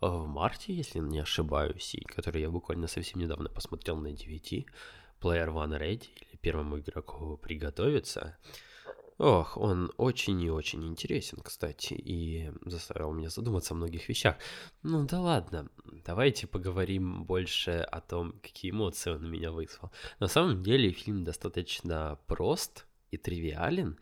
в 0.00 0.26
марте, 0.26 0.74
если 0.74 0.98
не 0.98 1.20
ошибаюсь, 1.20 1.94
и 1.94 2.00
который 2.04 2.42
я 2.42 2.50
буквально 2.50 2.86
совсем 2.86 3.20
недавно 3.20 3.48
посмотрел 3.48 3.96
на 3.96 4.08
DVD, 4.08 4.66
Player 5.20 5.48
One 5.48 5.78
Ready, 5.78 6.08
или 6.20 6.36
первому 6.40 6.78
игроку 6.78 7.36
приготовиться. 7.38 8.36
Ох, 9.18 9.56
он 9.56 9.90
очень 9.96 10.42
и 10.42 10.50
очень 10.50 10.86
интересен, 10.86 11.38
кстати, 11.42 11.94
и 11.94 12.52
заставил 12.66 13.12
меня 13.12 13.30
задуматься 13.30 13.72
о 13.72 13.76
многих 13.76 14.10
вещах. 14.10 14.36
Ну 14.82 15.06
да 15.06 15.20
ладно, 15.20 15.68
давайте 16.04 16.46
поговорим 16.46 17.24
больше 17.24 17.70
о 17.70 18.02
том, 18.02 18.32
какие 18.42 18.72
эмоции 18.72 19.10
он 19.10 19.24
у 19.24 19.28
меня 19.28 19.52
вызвал. 19.52 19.90
На 20.20 20.26
самом 20.26 20.62
деле 20.62 20.90
фильм 20.90 21.24
достаточно 21.24 22.18
прост 22.26 22.84
и 23.10 23.16
тривиален, 23.16 23.98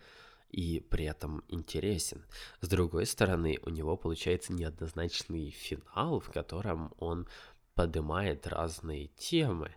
и 0.54 0.78
при 0.78 1.06
этом 1.06 1.42
интересен. 1.48 2.24
С 2.60 2.68
другой 2.68 3.06
стороны, 3.06 3.58
у 3.62 3.70
него 3.70 3.96
получается 3.96 4.52
неоднозначный 4.52 5.50
финал, 5.50 6.20
в 6.20 6.30
котором 6.30 6.94
он 6.98 7.26
поднимает 7.74 8.46
разные 8.46 9.08
темы. 9.08 9.74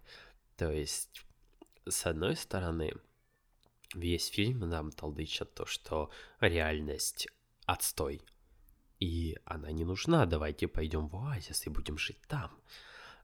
То 0.56 0.72
есть, 0.72 1.26
с 1.90 2.06
одной 2.06 2.36
стороны, 2.36 2.94
весь 3.96 4.28
фильм 4.28 4.70
нам 4.70 4.92
толдычат 4.92 5.52
то, 5.56 5.66
что 5.66 6.12
реальность 6.40 7.28
отстой, 7.66 8.22
и 9.00 9.36
она 9.46 9.72
не 9.72 9.84
нужна, 9.84 10.28
давайте 10.28 10.68
пойдем 10.68 11.08
в 11.08 11.16
оазис 11.16 11.66
и 11.66 11.72
будем 11.72 11.98
жить 11.98 12.22
там. 12.28 12.52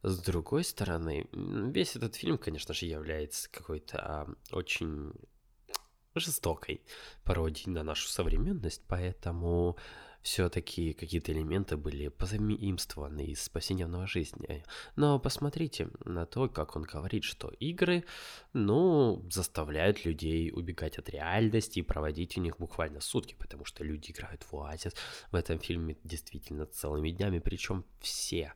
С 0.02 0.18
другой 0.18 0.64
стороны, 0.64 1.28
весь 1.32 1.96
этот 1.96 2.16
фильм, 2.16 2.40
конечно 2.40 2.74
же, 2.74 2.88
является 2.88 3.48
какой-то 3.52 4.00
а, 4.00 4.28
очень 4.52 5.14
жестокой 6.16 6.82
пародией 7.24 7.72
на 7.72 7.84
нашу 7.84 8.08
современность, 8.08 8.84
поэтому 8.88 9.78
все-таки 10.24 10.94
какие-то 10.94 11.34
элементы 11.34 11.76
были 11.76 12.08
позаимствованы 12.08 13.26
из 13.26 13.50
повседневного 13.50 14.08
жизни. 14.08 14.64
Но 14.96 15.20
посмотрите 15.20 15.90
на 16.06 16.26
то, 16.26 16.48
как 16.48 16.78
он 16.78 16.84
говорит, 16.84 17.26
что 17.26 17.50
игры, 17.60 18.06
ну, 18.54 19.22
заставляют 19.30 20.06
людей 20.06 20.50
убегать 20.52 20.98
от 20.98 21.10
реальности 21.10 21.80
и 21.80 21.84
проводить 21.84 22.38
у 22.38 22.42
них 22.42 22.58
буквально 22.58 23.02
сутки, 23.02 23.36
потому 23.38 23.66
что 23.66 23.84
люди 23.84 24.12
играют 24.12 24.44
в 24.50 24.56
Оазис 24.56 24.94
в 25.30 25.36
этом 25.36 25.60
фильме 25.60 25.98
действительно 26.06 26.66
целыми 26.66 27.10
днями, 27.10 27.40
причем 27.40 27.84
все, 28.00 28.54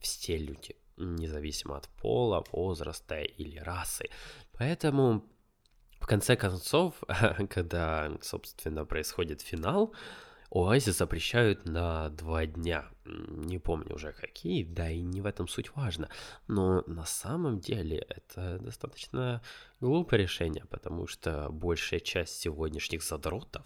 все 0.00 0.38
люди, 0.38 0.74
независимо 0.96 1.76
от 1.76 1.88
пола, 2.00 2.42
возраста 2.50 3.20
или 3.20 3.58
расы. 3.58 4.08
Поэтому 4.52 5.22
в 6.00 6.06
конце 6.06 6.36
концов, 6.36 6.94
когда, 7.50 8.10
собственно, 8.22 8.84
происходит 8.84 9.40
финал, 9.42 9.94
Оазис 10.50 10.96
запрещают 10.96 11.66
на 11.66 12.08
два 12.10 12.46
дня. 12.46 12.86
Не 13.08 13.58
помню 13.58 13.94
уже 13.94 14.12
какие, 14.12 14.64
да 14.64 14.90
и 14.90 15.00
не 15.00 15.20
в 15.20 15.26
этом 15.26 15.48
суть 15.48 15.74
важно. 15.74 16.08
Но 16.46 16.82
на 16.86 17.04
самом 17.06 17.60
деле 17.60 17.98
это 18.08 18.58
достаточно 18.58 19.42
глупое 19.80 20.22
решение, 20.22 20.64
потому 20.70 21.06
что 21.06 21.48
большая 21.50 22.00
часть 22.00 22.40
сегодняшних 22.40 23.02
задротов 23.02 23.64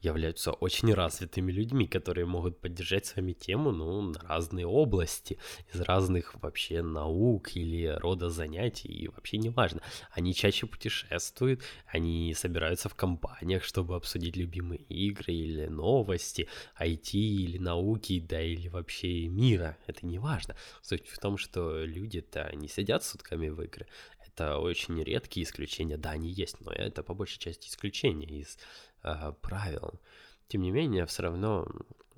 являются 0.00 0.52
очень 0.52 0.92
развитыми 0.94 1.52
людьми, 1.52 1.86
которые 1.86 2.26
могут 2.26 2.60
поддержать 2.60 3.06
с 3.06 3.16
вами 3.16 3.32
тему 3.32 3.70
ну, 3.70 4.00
на 4.02 4.20
разные 4.20 4.66
области, 4.66 5.38
из 5.72 5.80
разных 5.80 6.34
вообще 6.42 6.82
наук 6.82 7.56
или 7.56 7.86
рода 7.86 8.30
занятий, 8.30 8.88
и 8.88 9.08
вообще 9.08 9.38
не 9.38 9.50
важно. 9.50 9.82
Они 10.10 10.34
чаще 10.34 10.66
путешествуют, 10.66 11.62
они 11.86 12.34
собираются 12.34 12.88
в 12.88 12.94
компаниях, 12.94 13.64
чтобы 13.64 13.96
обсудить 13.96 14.36
любимые 14.36 14.80
игры 14.82 15.32
или 15.32 15.66
новости, 15.66 16.48
IT 16.80 17.12
или 17.12 17.58
науки, 17.58 18.20
да 18.20 18.40
или 18.40 18.68
вообще 18.68 18.79
мира, 19.28 19.76
это 19.86 20.06
не 20.06 20.18
важно. 20.18 20.56
Суть 20.82 21.08
в 21.08 21.18
том, 21.18 21.36
что 21.36 21.84
люди-то 21.84 22.50
не 22.54 22.68
сидят 22.68 23.04
сутками 23.04 23.48
в 23.48 23.60
игры, 23.62 23.86
это 24.26 24.58
очень 24.58 25.02
редкие 25.02 25.44
исключения. 25.44 25.96
Да, 25.96 26.10
они 26.10 26.30
есть, 26.30 26.60
но 26.60 26.72
это 26.72 27.02
по 27.02 27.14
большей 27.14 27.38
части 27.38 27.68
исключения 27.68 28.26
из 28.26 28.58
э, 29.02 29.32
правил. 29.40 30.00
Тем 30.48 30.62
не 30.62 30.70
менее, 30.70 31.06
все 31.06 31.22
равно 31.22 31.66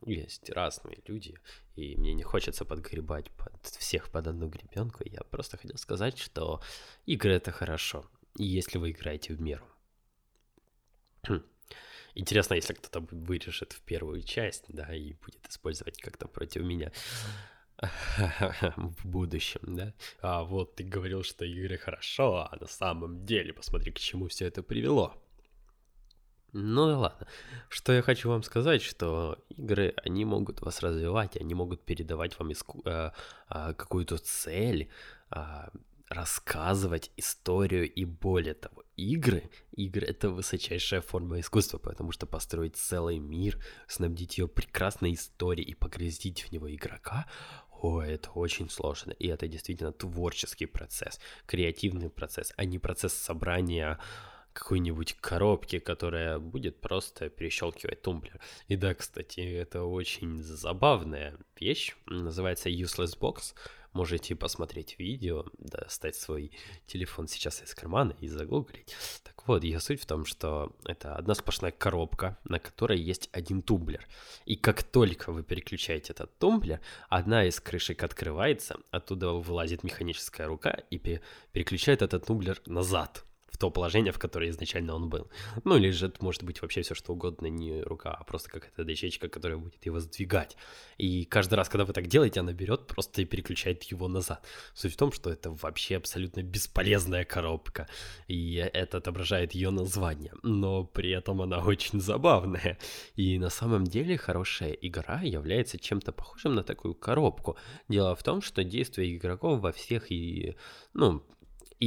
есть 0.06 0.50
разные 0.50 0.98
люди, 1.06 1.38
и 1.76 1.96
мне 1.96 2.14
не 2.14 2.22
хочется 2.22 2.64
подгребать 2.64 3.30
под 3.32 3.66
всех 3.66 4.10
под 4.10 4.26
одну 4.26 4.48
гребенку. 4.48 5.04
Я 5.04 5.20
просто 5.20 5.56
хотел 5.56 5.76
сказать, 5.76 6.18
что 6.18 6.60
игры 7.06 7.32
это 7.32 7.52
хорошо, 7.52 8.04
если 8.36 8.78
вы 8.78 8.90
играете 8.90 9.34
в 9.34 9.40
меру. 9.40 9.64
Интересно, 12.14 12.54
если 12.54 12.74
кто-то 12.74 13.06
вырежет 13.10 13.72
в 13.72 13.80
первую 13.80 14.22
часть, 14.22 14.64
да, 14.68 14.94
и 14.94 15.14
будет 15.14 15.48
использовать 15.48 15.98
как-то 15.98 16.28
против 16.28 16.62
меня. 16.62 16.92
в 18.76 19.06
будущем, 19.06 19.60
да? 19.76 19.92
А 20.20 20.44
вот 20.44 20.76
ты 20.76 20.84
говорил, 20.84 21.22
что 21.24 21.44
игры 21.44 21.78
хорошо, 21.78 22.48
а 22.50 22.56
на 22.60 22.66
самом 22.66 23.24
деле 23.24 23.52
посмотри, 23.52 23.92
к 23.92 23.98
чему 23.98 24.28
все 24.28 24.46
это 24.46 24.62
привело. 24.62 25.14
Ну 26.52 26.86
да 26.86 26.98
ладно. 26.98 27.26
Что 27.70 27.92
я 27.92 28.02
хочу 28.02 28.28
вам 28.28 28.42
сказать, 28.42 28.82
что 28.82 29.38
игры, 29.48 29.94
они 30.04 30.24
могут 30.24 30.60
вас 30.60 30.82
развивать, 30.82 31.36
они 31.36 31.54
могут 31.54 31.82
передавать 31.84 32.38
вам 32.38 32.50
иску- 32.50 32.82
э, 32.84 33.10
э, 33.48 33.74
какую-то 33.74 34.18
цель, 34.18 34.88
э, 35.30 35.68
рассказывать 36.08 37.10
историю 37.16 37.90
и 37.90 38.04
более 38.04 38.54
того, 38.54 38.81
игры, 38.96 39.50
игры 39.72 40.06
это 40.06 40.30
высочайшая 40.30 41.00
форма 41.00 41.40
искусства, 41.40 41.78
потому 41.78 42.12
что 42.12 42.26
построить 42.26 42.76
целый 42.76 43.18
мир, 43.18 43.58
снабдить 43.86 44.38
ее 44.38 44.48
прекрасной 44.48 45.14
историей 45.14 45.70
и 45.70 45.74
погрузить 45.74 46.42
в 46.42 46.52
него 46.52 46.72
игрока, 46.74 47.26
о, 47.82 48.00
это 48.00 48.30
очень 48.30 48.70
сложно, 48.70 49.10
и 49.12 49.26
это 49.26 49.48
действительно 49.48 49.92
творческий 49.92 50.66
процесс, 50.66 51.18
креативный 51.46 52.10
процесс, 52.10 52.52
а 52.56 52.64
не 52.64 52.78
процесс 52.78 53.12
собрания 53.12 53.98
какой-нибудь 54.52 55.16
коробки, 55.20 55.78
которая 55.78 56.38
будет 56.38 56.80
просто 56.80 57.28
перещелкивать 57.28 58.02
тумблер. 58.02 58.40
И 58.68 58.76
да, 58.76 58.94
кстати, 58.94 59.40
это 59.40 59.84
очень 59.84 60.42
забавная 60.42 61.38
вещь, 61.58 61.94
называется 62.06 62.68
Useless 62.68 63.18
Box. 63.18 63.54
Можете 63.92 64.34
посмотреть 64.34 64.98
видео, 64.98 65.44
достать 65.58 66.16
свой 66.16 66.50
телефон 66.86 67.28
сейчас 67.28 67.62
из 67.62 67.74
кармана 67.74 68.16
и 68.20 68.26
загуглить. 68.26 68.96
Так 69.22 69.46
вот, 69.46 69.64
ее 69.64 69.80
суть 69.80 70.00
в 70.00 70.06
том, 70.06 70.24
что 70.24 70.74
это 70.86 71.14
одна 71.14 71.34
сплошная 71.34 71.72
коробка, 71.72 72.38
на 72.44 72.58
которой 72.58 72.98
есть 72.98 73.28
один 73.32 73.60
тумблер. 73.60 74.08
И 74.46 74.56
как 74.56 74.82
только 74.82 75.30
вы 75.30 75.42
переключаете 75.42 76.14
этот 76.14 76.38
тумблер, 76.38 76.80
одна 77.10 77.44
из 77.44 77.60
крышек 77.60 78.02
открывается, 78.02 78.76
оттуда 78.90 79.32
вылазит 79.32 79.84
механическая 79.84 80.46
рука 80.46 80.70
и 80.88 80.98
переключает 81.52 82.00
этот 82.00 82.24
тумблер 82.24 82.62
назад 82.64 83.26
то 83.62 83.70
положение, 83.70 84.12
в 84.12 84.18
которое 84.18 84.50
изначально 84.50 84.92
он 84.96 85.08
был. 85.08 85.30
Ну, 85.62 85.76
или 85.76 85.90
же 85.90 86.08
это 86.08 86.24
может 86.24 86.42
быть 86.42 86.60
вообще 86.62 86.82
все 86.82 86.96
что 86.96 87.12
угодно, 87.12 87.46
не 87.46 87.80
рука, 87.82 88.10
а 88.10 88.24
просто 88.24 88.50
какая-то 88.50 88.82
дощечка, 88.82 89.28
которая 89.28 89.56
будет 89.56 89.86
его 89.86 90.00
сдвигать. 90.00 90.56
И 90.98 91.24
каждый 91.24 91.54
раз, 91.54 91.68
когда 91.68 91.84
вы 91.84 91.92
так 91.92 92.08
делаете, 92.08 92.40
она 92.40 92.52
берет 92.52 92.88
просто 92.88 93.22
и 93.22 93.24
переключает 93.24 93.84
его 93.84 94.08
назад. 94.08 94.44
Суть 94.74 94.94
в 94.94 94.96
том, 94.96 95.12
что 95.12 95.30
это 95.30 95.52
вообще 95.52 95.96
абсолютно 95.96 96.42
бесполезная 96.42 97.24
коробка, 97.24 97.86
и 98.26 98.54
это 98.56 98.98
отображает 98.98 99.54
ее 99.54 99.70
название, 99.70 100.32
но 100.42 100.82
при 100.82 101.10
этом 101.10 101.40
она 101.40 101.58
очень 101.64 102.00
забавная. 102.00 102.78
И 103.14 103.38
на 103.38 103.48
самом 103.48 103.84
деле 103.84 104.18
хорошая 104.18 104.72
игра 104.72 105.20
является 105.22 105.78
чем-то 105.78 106.10
похожим 106.10 106.56
на 106.56 106.64
такую 106.64 106.96
коробку. 106.96 107.56
Дело 107.88 108.16
в 108.16 108.24
том, 108.24 108.42
что 108.42 108.64
действия 108.64 109.16
игроков 109.16 109.60
во 109.60 109.70
всех 109.70 110.10
и, 110.10 110.56
ну, 110.94 111.22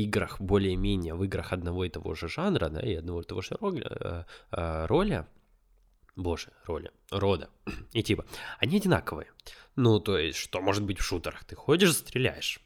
играх 0.04 0.42
более-менее, 0.42 1.14
в 1.14 1.24
играх 1.24 1.54
одного 1.54 1.86
и 1.86 1.90
того 1.90 2.16
же 2.16 2.28
жанра, 2.28 2.70
да, 2.70 2.80
и 2.82 2.96
одного 2.96 3.22
и 3.22 3.26
того 3.26 3.42
же 3.42 3.58
роля, 3.62 3.88
э, 3.90 4.24
э, 4.52 4.86
роля 4.88 5.28
боже, 6.16 6.50
роли, 6.66 6.92
рода 7.12 7.50
и 7.94 8.04
типа, 8.04 8.26
они 8.60 8.78
одинаковые. 8.78 9.28
Ну, 9.76 10.00
то 10.00 10.18
есть, 10.18 10.38
что 10.38 10.62
может 10.62 10.84
быть 10.84 11.00
в 11.00 11.04
шутерах? 11.04 11.44
Ты 11.44 11.56
ходишь, 11.56 11.94
стреляешь 11.94 12.60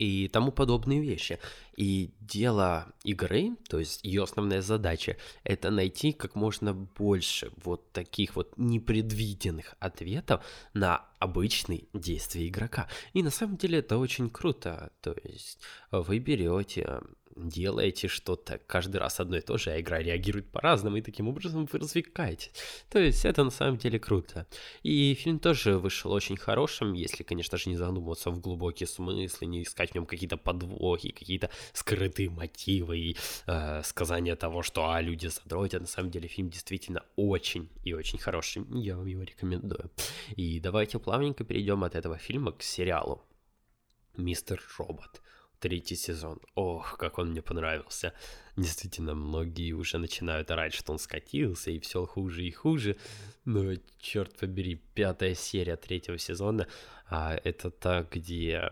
и 0.00 0.28
тому 0.28 0.50
подобные 0.50 1.00
вещи. 1.02 1.38
И 1.76 2.10
дело 2.20 2.92
игры, 3.04 3.56
то 3.68 3.78
есть 3.78 4.02
ее 4.02 4.22
основная 4.22 4.62
задача, 4.62 5.18
это 5.44 5.70
найти 5.70 6.12
как 6.12 6.34
можно 6.34 6.72
больше 6.72 7.52
вот 7.62 7.92
таких 7.92 8.34
вот 8.34 8.54
непредвиденных 8.56 9.74
ответов 9.78 10.42
на 10.72 11.04
обычные 11.18 11.84
действия 11.92 12.48
игрока. 12.48 12.88
И 13.12 13.22
на 13.22 13.30
самом 13.30 13.58
деле 13.58 13.80
это 13.80 13.98
очень 13.98 14.30
круто. 14.30 14.90
То 15.02 15.14
есть 15.22 15.60
вы 15.90 16.18
берете 16.18 17.00
делаете 17.36 18.08
что-то 18.08 18.58
каждый 18.66 18.96
раз 18.96 19.20
одно 19.20 19.36
и 19.36 19.40
то 19.40 19.56
же, 19.56 19.70
а 19.70 19.80
игра 19.80 19.98
реагирует 19.98 20.50
по-разному, 20.50 20.96
и 20.96 21.02
таким 21.02 21.28
образом 21.28 21.68
вы 21.70 21.78
развлекаетесь. 21.78 22.50
То 22.88 22.98
есть 22.98 23.24
это 23.24 23.44
на 23.44 23.50
самом 23.50 23.78
деле 23.78 23.98
круто. 23.98 24.46
И 24.82 25.14
фильм 25.14 25.38
тоже 25.38 25.78
вышел 25.78 26.12
очень 26.12 26.36
хорошим, 26.36 26.92
если, 26.92 27.22
конечно 27.22 27.58
же, 27.58 27.70
не 27.70 27.76
задумываться 27.76 28.30
в 28.30 28.40
глубокие 28.40 28.86
смыслы, 28.86 29.46
не 29.46 29.62
искать 29.62 29.92
в 29.92 29.94
нем 29.94 30.06
какие-то 30.06 30.36
подвохи, 30.36 31.10
какие-то 31.10 31.50
скрытые 31.72 32.30
мотивы 32.30 32.98
и 32.98 33.16
э, 33.46 33.82
сказания 33.84 34.36
того, 34.36 34.62
что 34.62 34.90
а, 34.90 35.00
люди 35.00 35.28
задротят. 35.28 35.82
На 35.82 35.88
самом 35.88 36.10
деле 36.10 36.28
фильм 36.28 36.50
действительно 36.50 37.02
очень 37.16 37.68
и 37.84 37.92
очень 37.92 38.18
хороший. 38.18 38.64
Я 38.70 38.96
вам 38.96 39.06
его 39.06 39.22
рекомендую. 39.22 39.90
И 40.36 40.60
давайте 40.60 40.98
плавненько 40.98 41.44
перейдем 41.44 41.84
от 41.84 41.94
этого 41.94 42.18
фильма 42.18 42.52
к 42.52 42.62
сериалу. 42.62 43.22
Мистер 44.16 44.60
Робот 44.76 45.20
третий 45.60 45.96
сезон. 45.96 46.40
Ох, 46.54 46.96
как 46.96 47.18
он 47.18 47.30
мне 47.30 47.42
понравился. 47.42 48.12
Действительно, 48.56 49.14
многие 49.14 49.72
уже 49.72 49.98
начинают 49.98 50.50
орать, 50.50 50.74
что 50.74 50.92
он 50.92 50.98
скатился, 50.98 51.70
и 51.70 51.78
все 51.78 52.06
хуже 52.06 52.44
и 52.44 52.50
хуже. 52.50 52.96
Но, 53.44 53.74
черт 53.98 54.36
побери, 54.36 54.82
пятая 54.94 55.34
серия 55.34 55.76
третьего 55.76 56.18
сезона, 56.18 56.66
а 57.08 57.38
это 57.44 57.70
та, 57.70 58.02
где 58.02 58.70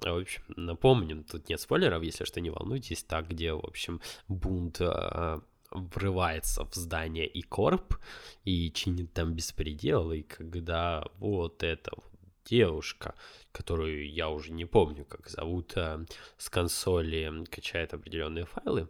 в 0.00 0.20
общем, 0.20 0.42
напомним, 0.56 1.24
тут 1.24 1.48
нет 1.48 1.60
спойлеров, 1.60 2.02
если 2.02 2.24
что, 2.24 2.40
не 2.40 2.50
волнуйтесь, 2.50 3.02
так, 3.02 3.28
где, 3.28 3.52
в 3.52 3.64
общем, 3.64 4.00
бунт 4.28 4.76
а, 4.80 5.40
врывается 5.70 6.64
в 6.64 6.74
здание 6.74 7.26
и 7.26 7.42
корп 7.42 7.96
и 8.44 8.70
чинит 8.72 9.12
там 9.12 9.34
беспредел, 9.34 10.12
и 10.12 10.22
когда 10.22 11.04
вот 11.18 11.62
это 11.62 11.92
вот 11.96 12.15
девушка, 12.46 13.14
которую 13.52 14.10
я 14.10 14.28
уже 14.28 14.52
не 14.52 14.64
помню, 14.64 15.04
как 15.04 15.28
зовут, 15.28 15.72
э, 15.76 16.06
с 16.38 16.48
консоли 16.48 17.44
качает 17.50 17.94
определенные 17.94 18.46
файлы. 18.46 18.88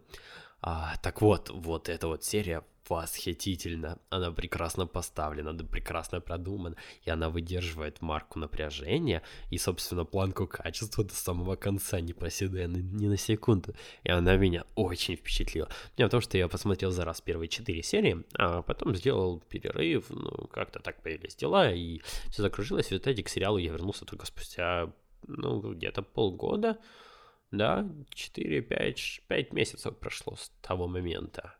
А, 0.61 0.95
так 1.03 1.21
вот, 1.21 1.49
вот 1.49 1.89
эта 1.89 2.07
вот 2.07 2.23
серия 2.23 2.63
восхитительно. 2.89 3.99
Она 4.09 4.31
прекрасно 4.31 4.87
поставлена, 4.87 5.51
она 5.51 5.63
прекрасно 5.63 6.21
продумана, 6.21 6.75
и 7.03 7.09
она 7.09 7.29
выдерживает 7.29 8.01
марку 8.01 8.39
напряжения 8.39 9.21
и, 9.49 9.57
собственно, 9.57 10.05
планку 10.05 10.47
качества 10.47 11.03
до 11.03 11.13
самого 11.13 11.55
конца, 11.55 11.99
не 11.99 12.13
проседая 12.13 12.67
ни, 12.67 12.81
ни 12.81 13.07
на 13.07 13.17
секунду. 13.17 13.73
И 14.03 14.09
она 14.09 14.35
меня 14.37 14.65
очень 14.75 15.15
впечатлила. 15.15 15.69
В 15.97 16.09
том, 16.09 16.21
что 16.21 16.37
я 16.37 16.47
посмотрел 16.47 16.91
за 16.91 17.05
раз 17.05 17.21
первые 17.21 17.49
четыре 17.49 17.83
серии, 17.83 18.23
а 18.33 18.61
потом 18.61 18.95
сделал 18.95 19.39
перерыв, 19.39 20.09
ну, 20.09 20.47
как-то 20.47 20.79
так 20.79 21.01
появились 21.01 21.35
дела, 21.35 21.71
и 21.71 22.01
все 22.29 22.41
закружилось. 22.41 22.89
В 22.91 22.97
итоге 22.97 23.23
к 23.23 23.29
сериалу 23.29 23.57
я 23.57 23.71
вернулся 23.71 24.05
только 24.05 24.25
спустя, 24.25 24.91
ну, 25.27 25.73
где-то 25.73 26.01
полгода, 26.01 26.77
да, 27.51 27.89
4, 28.13 28.61
5, 28.61 29.21
5 29.27 29.53
месяцев 29.53 29.97
прошло 29.97 30.35
с 30.35 30.51
того 30.61 30.87
момента. 30.87 31.56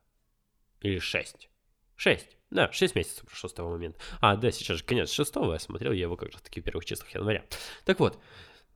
Или 0.82 1.00
6. 1.00 1.50
6. 1.96 2.38
Да, 2.50 2.72
6 2.72 2.96
месяцев 2.96 3.26
прошло 3.26 3.50
с 3.50 3.54
того 3.54 3.72
момента. 3.72 4.00
А, 4.22 4.36
да, 4.36 4.52
сейчас 4.52 4.78
же 4.78 4.84
конец 4.84 5.12
шестого, 5.12 5.54
я 5.54 5.60
смотрел 5.60 5.92
я 5.92 6.04
его 6.04 6.16
как 6.16 6.32
раз 6.32 6.42
таки 6.42 6.62
в 6.62 6.63
первых 6.63 6.86
числах 6.86 7.13
января. 7.13 7.44
Так 7.84 8.00
вот, 8.00 8.20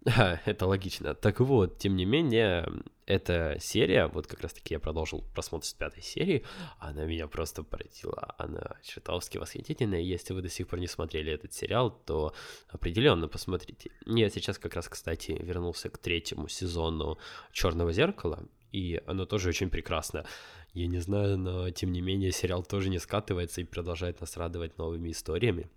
это 0.46 0.66
логично. 0.66 1.14
Так 1.14 1.40
вот, 1.40 1.78
тем 1.78 1.96
не 1.96 2.06
менее, 2.06 2.68
эта 3.06 3.58
серия, 3.60 4.08
вот 4.08 4.26
как 4.26 4.42
раз 4.42 4.54
таки 4.54 4.74
я 4.74 4.80
продолжил 4.80 5.24
просмотр 5.34 5.66
с 5.66 5.74
пятой 5.74 6.02
серии, 6.02 6.44
она 6.80 7.06
меня 7.06 7.28
просто 7.28 7.64
поразила. 7.64 8.34
Она 8.40 8.78
чертовски 8.84 9.38
восхитительная. 9.38 10.02
Если 10.02 10.34
вы 10.34 10.42
до 10.42 10.50
сих 10.50 10.68
пор 10.68 10.80
не 10.80 10.88
смотрели 10.88 11.32
этот 11.32 11.54
сериал, 11.54 11.92
то 11.92 12.34
определенно 12.70 13.28
посмотрите. 13.28 13.92
Я 14.06 14.30
сейчас 14.30 14.58
как 14.58 14.74
раз, 14.74 14.90
кстати, 14.90 15.34
вернулся 15.34 15.90
к 15.90 16.00
третьему 16.00 16.48
сезону 16.48 17.20
Черного 17.52 17.94
зеркала, 17.94 18.44
и 18.72 19.02
оно 19.06 19.26
тоже 19.26 19.50
очень 19.50 19.70
прекрасно. 19.70 20.26
Я 20.74 20.88
не 20.88 21.00
знаю, 21.00 21.38
но 21.38 21.70
тем 21.72 21.92
не 21.92 22.02
менее 22.02 22.32
сериал 22.32 22.64
тоже 22.64 22.90
не 22.90 23.00
скатывается 23.00 23.62
и 23.62 23.66
продолжает 23.66 24.22
нас 24.22 24.38
радовать 24.38 24.78
новыми 24.78 25.12
историями, 25.12 25.70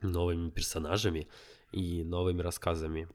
новыми 0.00 0.50
персонажами 0.50 1.28
и 1.72 2.04
новыми 2.04 2.40
рассказами. 2.42 3.08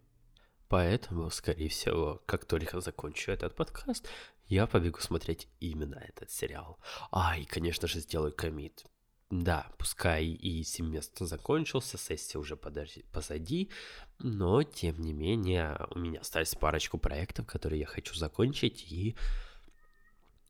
Поэтому, 0.68 1.30
скорее 1.30 1.70
всего, 1.70 2.22
как 2.26 2.46
только 2.46 2.82
закончу 2.82 3.32
этот 3.32 3.56
подкаст, 3.56 4.10
я 4.48 4.68
побегу 4.68 5.00
смотреть 5.00 5.48
именно 5.60 5.96
этот 5.96 6.30
сериал. 6.32 6.78
А, 7.12 7.38
и, 7.38 7.46
конечно 7.46 7.88
же, 7.88 8.00
сделаю 8.00 8.34
комит. 8.34 8.84
Да, 9.30 9.68
пускай 9.78 10.26
и 10.26 10.64
семестр 10.64 11.26
закончился, 11.26 11.98
сессия 11.98 12.38
уже 12.38 12.56
подожди, 12.56 13.04
позади, 13.12 13.72
но, 14.20 14.62
тем 14.62 15.00
не 15.02 15.14
менее, 15.14 15.88
у 15.90 16.00
меня 16.00 16.20
остались 16.20 16.54
парочку 16.54 17.00
проектов, 17.00 17.48
которые 17.48 17.80
я 17.80 17.88
хочу 17.88 18.14
закончить, 18.14 18.92
и 18.92 19.16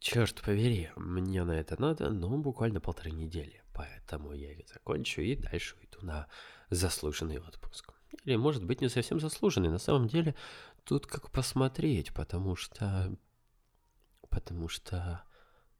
Черт 0.03 0.41
побери, 0.41 0.89
мне 0.97 1.45
на 1.45 1.53
это 1.53 1.81
надо, 1.81 2.09
ну, 2.09 2.37
буквально 2.37 2.81
полторы 2.81 3.11
недели. 3.11 3.63
Поэтому 3.73 4.33
я 4.33 4.51
их 4.51 4.67
закончу 4.67 5.21
и 5.21 5.37
дальше 5.37 5.77
уйду 5.79 6.05
на 6.05 6.27
заслуженный 6.69 7.39
отпуск. 7.39 7.93
Или, 8.25 8.35
может 8.35 8.65
быть, 8.65 8.81
не 8.81 8.89
совсем 8.89 9.21
заслуженный. 9.21 9.69
На 9.69 9.77
самом 9.77 10.09
деле, 10.09 10.35
тут 10.83 11.07
как 11.07 11.31
посмотреть, 11.31 12.13
потому 12.13 12.57
что... 12.57 13.15
Потому 14.29 14.67
что 14.67 15.23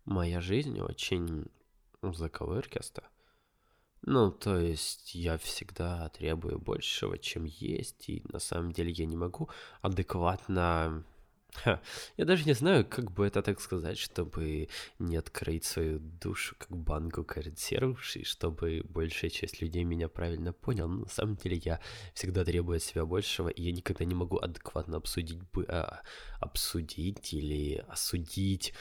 моя 0.06 0.40
жизнь 0.40 0.80
очень 0.80 1.48
заковыркаста. 2.02 3.04
Ну, 4.04 4.32
то 4.32 4.58
есть 4.58 5.16
я 5.16 5.38
всегда 5.38 6.08
требую 6.08 6.60
большего, 6.60 7.18
чем 7.18 7.44
есть, 7.44 8.08
и 8.08 8.24
на 8.32 8.40
самом 8.40 8.72
деле 8.72 8.92
я 8.92 9.06
не 9.06 9.18
могу 9.18 9.50
адекватно 9.82 11.04
Ха, 11.56 11.82
я 12.18 12.26
даже 12.26 12.46
не 12.46 12.54
знаю, 12.54 12.86
как 12.86 13.12
бы 13.12 13.28
это 13.28 13.42
так 13.42 13.62
сказать, 13.62 13.98
чтобы 13.98 14.70
не 15.00 15.18
открыть 15.18 15.66
свою 15.66 16.00
душу 16.00 16.56
как 16.58 16.76
банку 16.76 17.24
консервшей, 17.24 18.24
чтобы 18.24 18.84
большая 18.90 19.30
часть 19.30 19.62
людей 19.62 19.84
меня 19.84 20.10
правильно 20.10 20.52
понял. 20.52 20.88
Но 20.88 21.02
на 21.02 21.10
самом 21.10 21.36
деле 21.36 21.62
я 21.64 21.80
всегда 22.14 22.44
требую 22.44 22.78
от 22.78 22.84
себя 22.84 23.06
большего, 23.06 23.50
и 23.50 23.62
я 23.62 23.72
никогда 23.72 24.04
не 24.04 24.16
могу 24.16 24.38
адекватно 24.38 24.98
обсудить, 24.98 25.40
а, 25.68 26.02
обсудить 26.40 27.34
или 27.34 27.84
осудить, 27.88 28.74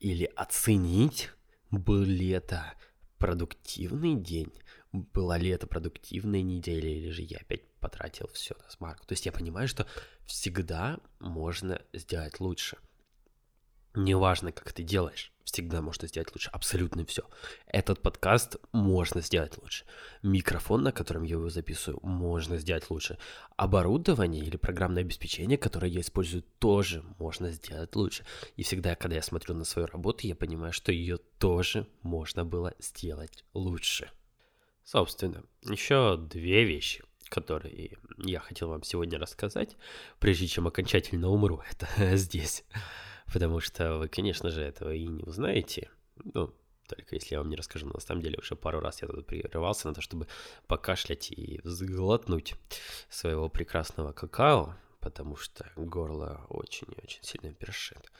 или 0.00 0.24
оценить, 0.34 1.30
был 1.70 2.02
ли 2.02 2.30
это 2.30 2.74
продуктивный 3.18 4.14
день, 4.14 4.52
была 4.94 5.36
ли 5.38 5.50
это 5.50 5.66
продуктивная 5.66 6.42
неделя, 6.42 6.88
или 6.88 7.10
же 7.10 7.22
я 7.22 7.38
опять 7.38 7.68
потратил 7.80 8.28
все 8.32 8.54
на 8.62 8.70
смарку. 8.70 9.04
То 9.06 9.12
есть 9.12 9.26
я 9.26 9.32
понимаю, 9.32 9.66
что 9.66 9.86
всегда 10.24 10.98
можно 11.18 11.82
сделать 11.92 12.38
лучше. 12.38 12.78
Неважно, 13.96 14.52
как 14.52 14.72
ты 14.72 14.82
делаешь, 14.84 15.32
всегда 15.44 15.80
можно 15.80 16.06
сделать 16.06 16.30
лучше. 16.32 16.48
Абсолютно 16.50 17.04
все. 17.06 17.22
Этот 17.66 18.02
подкаст 18.02 18.56
можно 18.72 19.20
сделать 19.20 19.58
лучше. 19.58 19.84
Микрофон, 20.22 20.82
на 20.82 20.92
котором 20.92 21.24
я 21.24 21.32
его 21.34 21.48
записываю, 21.48 22.00
можно 22.02 22.58
сделать 22.58 22.88
лучше. 22.88 23.18
Оборудование 23.56 24.44
или 24.44 24.56
программное 24.56 25.02
обеспечение, 25.02 25.58
которое 25.58 25.90
я 25.90 26.00
использую, 26.00 26.44
тоже 26.60 27.04
можно 27.18 27.50
сделать 27.50 27.94
лучше. 27.96 28.24
И 28.56 28.62
всегда, 28.62 28.94
когда 28.94 29.16
я 29.16 29.22
смотрю 29.22 29.54
на 29.56 29.64
свою 29.64 29.86
работу, 29.86 30.26
я 30.26 30.36
понимаю, 30.36 30.72
что 30.72 30.92
ее 30.92 31.18
тоже 31.18 31.88
можно 32.02 32.44
было 32.44 32.74
сделать 32.78 33.44
лучше. 33.54 34.10
Собственно, 34.84 35.42
еще 35.62 36.16
две 36.16 36.64
вещи– 36.64 37.02
которые 37.34 37.98
я 38.18 38.38
хотел 38.38 38.68
вам 38.68 38.84
сегодня 38.84 39.18
рассказать, 39.18 39.76
прежде 40.20 40.46
чем 40.46 40.68
окончательно 40.68 41.28
умру, 41.28 41.62
это 41.70 42.16
здесь. 42.16 42.64
Потому 43.32 43.60
что 43.60 43.98
вы, 43.98 44.08
конечно 44.08 44.50
же, 44.50 44.62
этого 44.62 44.94
и 44.94 45.06
не 45.06 45.24
узнаете. 45.24 45.90
Ну, 46.22 46.54
только 46.86 47.16
если 47.16 47.34
я 47.34 47.40
вам 47.40 47.48
не 47.48 47.56
расскажу. 47.56 47.86
Но 47.86 47.94
на 47.94 48.00
самом 48.00 48.22
деле 48.22 48.38
уже 48.38 48.54
пару 48.54 48.80
раз 48.80 49.02
я 49.02 49.08
тут 49.08 49.26
прерывался 49.26 49.88
на 49.88 49.94
то, 49.94 50.00
чтобы 50.00 50.28
покашлять 50.66 51.32
и 51.32 51.60
взглотнуть 51.64 52.54
своего 53.08 53.48
прекрасного 53.48 54.12
какао, 54.12 54.76
потому 55.00 55.36
что 55.36 55.68
горло 55.74 56.46
очень 56.48 56.88
и 56.92 57.02
очень 57.02 57.24
сильно 57.24 57.52
першит. 57.52 58.12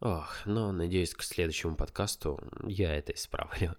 Ох, 0.00 0.46
но 0.46 0.72
надеюсь, 0.72 1.14
к 1.14 1.22
следующему 1.22 1.76
подкасту 1.76 2.40
я 2.64 2.94
это 2.94 3.12
исправлю. 3.12 3.76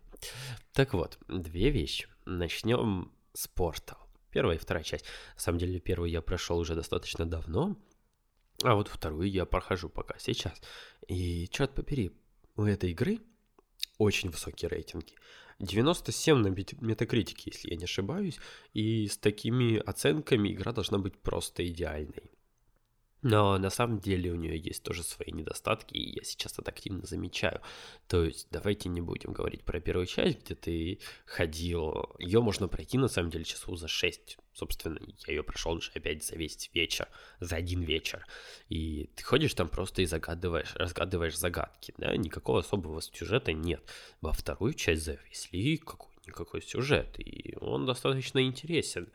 Так 0.73 0.93
вот, 0.93 1.17
две 1.27 1.69
вещи. 1.69 2.07
Начнем 2.25 3.11
с 3.33 3.47
портал. 3.47 3.97
Первая 4.31 4.57
и 4.57 4.59
вторая 4.59 4.83
часть. 4.83 5.05
На 5.35 5.41
самом 5.41 5.59
деле, 5.59 5.79
первую 5.79 6.09
я 6.09 6.21
прошел 6.21 6.59
уже 6.59 6.75
достаточно 6.75 7.25
давно, 7.25 7.77
а 8.63 8.75
вот 8.75 8.87
вторую 8.87 9.29
я 9.29 9.45
прохожу 9.45 9.89
пока 9.89 10.17
сейчас. 10.19 10.61
И, 11.07 11.47
черт 11.49 11.73
побери, 11.73 12.11
у 12.55 12.63
этой 12.63 12.91
игры 12.91 13.19
очень 13.97 14.29
высокие 14.29 14.69
рейтинги. 14.69 15.13
97 15.59 16.37
на 16.37 16.47
метакритике, 16.47 17.51
если 17.53 17.71
я 17.71 17.75
не 17.75 17.83
ошибаюсь, 17.83 18.39
и 18.73 19.07
с 19.07 19.17
такими 19.17 19.77
оценками 19.77 20.53
игра 20.53 20.71
должна 20.71 20.99
быть 20.99 21.19
просто 21.21 21.67
идеальной. 21.67 22.31
Но 23.21 23.57
на 23.57 23.69
самом 23.69 23.99
деле 23.99 24.31
у 24.31 24.35
нее 24.35 24.57
есть 24.57 24.83
тоже 24.83 25.03
свои 25.03 25.31
недостатки, 25.31 25.93
и 25.93 26.15
я 26.15 26.23
сейчас 26.23 26.57
это 26.57 26.71
активно 26.71 27.05
замечаю. 27.05 27.61
То 28.07 28.23
есть 28.23 28.47
давайте 28.49 28.87
не 28.87 29.01
будем 29.01 29.33
говорить 29.33 29.63
про 29.63 29.81
первую 29.81 30.05
часть, 30.05 30.45
где 30.45 30.55
ты 30.55 30.99
ходил. 31.25 32.15
Ее 32.19 32.41
можно 32.41 32.67
пройти 32.67 32.97
на 32.97 33.09
самом 33.09 33.29
деле 33.29 33.43
часов 33.43 33.77
за 33.77 33.87
6. 33.87 34.37
Собственно, 34.53 34.99
я 35.27 35.33
ее 35.33 35.43
прошел 35.43 35.73
уже 35.73 35.91
опять 35.93 36.23
за 36.23 36.35
весь 36.35 36.69
вечер, 36.73 37.07
за 37.39 37.57
один 37.57 37.81
вечер. 37.81 38.25
И 38.69 39.09
ты 39.15 39.23
ходишь 39.23 39.53
там 39.53 39.67
просто 39.67 40.01
и 40.01 40.05
загадываешь, 40.05 40.73
разгадываешь 40.75 41.37
загадки, 41.37 41.93
да, 41.97 42.15
никакого 42.15 42.59
особого 42.59 43.01
сюжета 43.01 43.51
нет. 43.51 43.81
Во 44.21 44.31
вторую 44.31 44.73
часть 44.73 45.03
завезли 45.03 45.77
какой-никакой 45.77 46.61
сюжет, 46.61 47.19
и 47.19 47.57
он 47.59 47.85
достаточно 47.85 48.41
интересен 48.41 49.11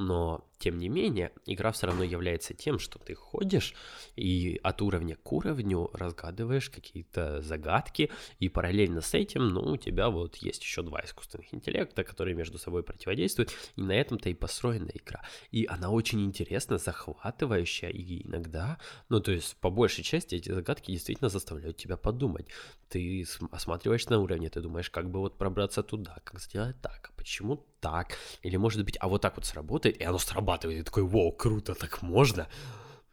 но 0.00 0.44
тем 0.60 0.78
не 0.78 0.90
менее, 0.90 1.32
игра 1.46 1.72
все 1.72 1.86
равно 1.86 2.04
является 2.04 2.52
тем, 2.52 2.78
что 2.78 2.98
ты 2.98 3.14
ходишь 3.14 3.74
и 4.14 4.60
от 4.62 4.82
уровня 4.82 5.16
к 5.16 5.32
уровню 5.32 5.90
разгадываешь 5.94 6.68
какие-то 6.68 7.40
загадки, 7.40 8.10
и 8.38 8.50
параллельно 8.50 9.00
с 9.00 9.14
этим, 9.14 9.48
ну, 9.48 9.62
у 9.72 9.76
тебя 9.78 10.10
вот 10.10 10.36
есть 10.36 10.62
еще 10.62 10.82
два 10.82 11.00
искусственных 11.02 11.52
интеллекта, 11.54 12.04
которые 12.04 12.36
между 12.36 12.58
собой 12.58 12.82
противодействуют, 12.82 13.52
и 13.76 13.80
на 13.80 13.92
этом-то 13.92 14.28
и 14.28 14.34
построена 14.34 14.90
игра. 14.94 15.22
И 15.50 15.66
она 15.66 15.88
очень 15.90 16.22
интересна, 16.24 16.76
захватывающая, 16.76 17.88
и 17.88 18.26
иногда, 18.26 18.78
ну, 19.08 19.20
то 19.20 19.32
есть, 19.32 19.56
по 19.56 19.70
большей 19.70 20.04
части 20.04 20.34
эти 20.34 20.50
загадки 20.52 20.90
действительно 20.90 21.30
заставляют 21.30 21.78
тебя 21.78 21.96
подумать. 21.96 22.48
Ты 22.90 23.24
осматриваешь 23.50 24.06
на 24.08 24.18
уровне, 24.18 24.50
ты 24.50 24.60
думаешь, 24.60 24.90
как 24.90 25.10
бы 25.10 25.20
вот 25.20 25.38
пробраться 25.38 25.82
туда, 25.82 26.18
как 26.24 26.38
сделать 26.38 26.76
так, 26.82 27.12
почему 27.20 27.66
так, 27.80 28.16
или 28.40 28.56
может 28.56 28.82
быть, 28.82 28.96
а 28.98 29.06
вот 29.06 29.20
так 29.20 29.36
вот 29.36 29.44
сработает, 29.44 30.00
и 30.00 30.04
оно 30.04 30.18
срабатывает, 30.18 30.80
и 30.80 30.82
такой, 30.82 31.02
вау, 31.02 31.32
круто, 31.32 31.74
так 31.74 32.00
можно. 32.00 32.48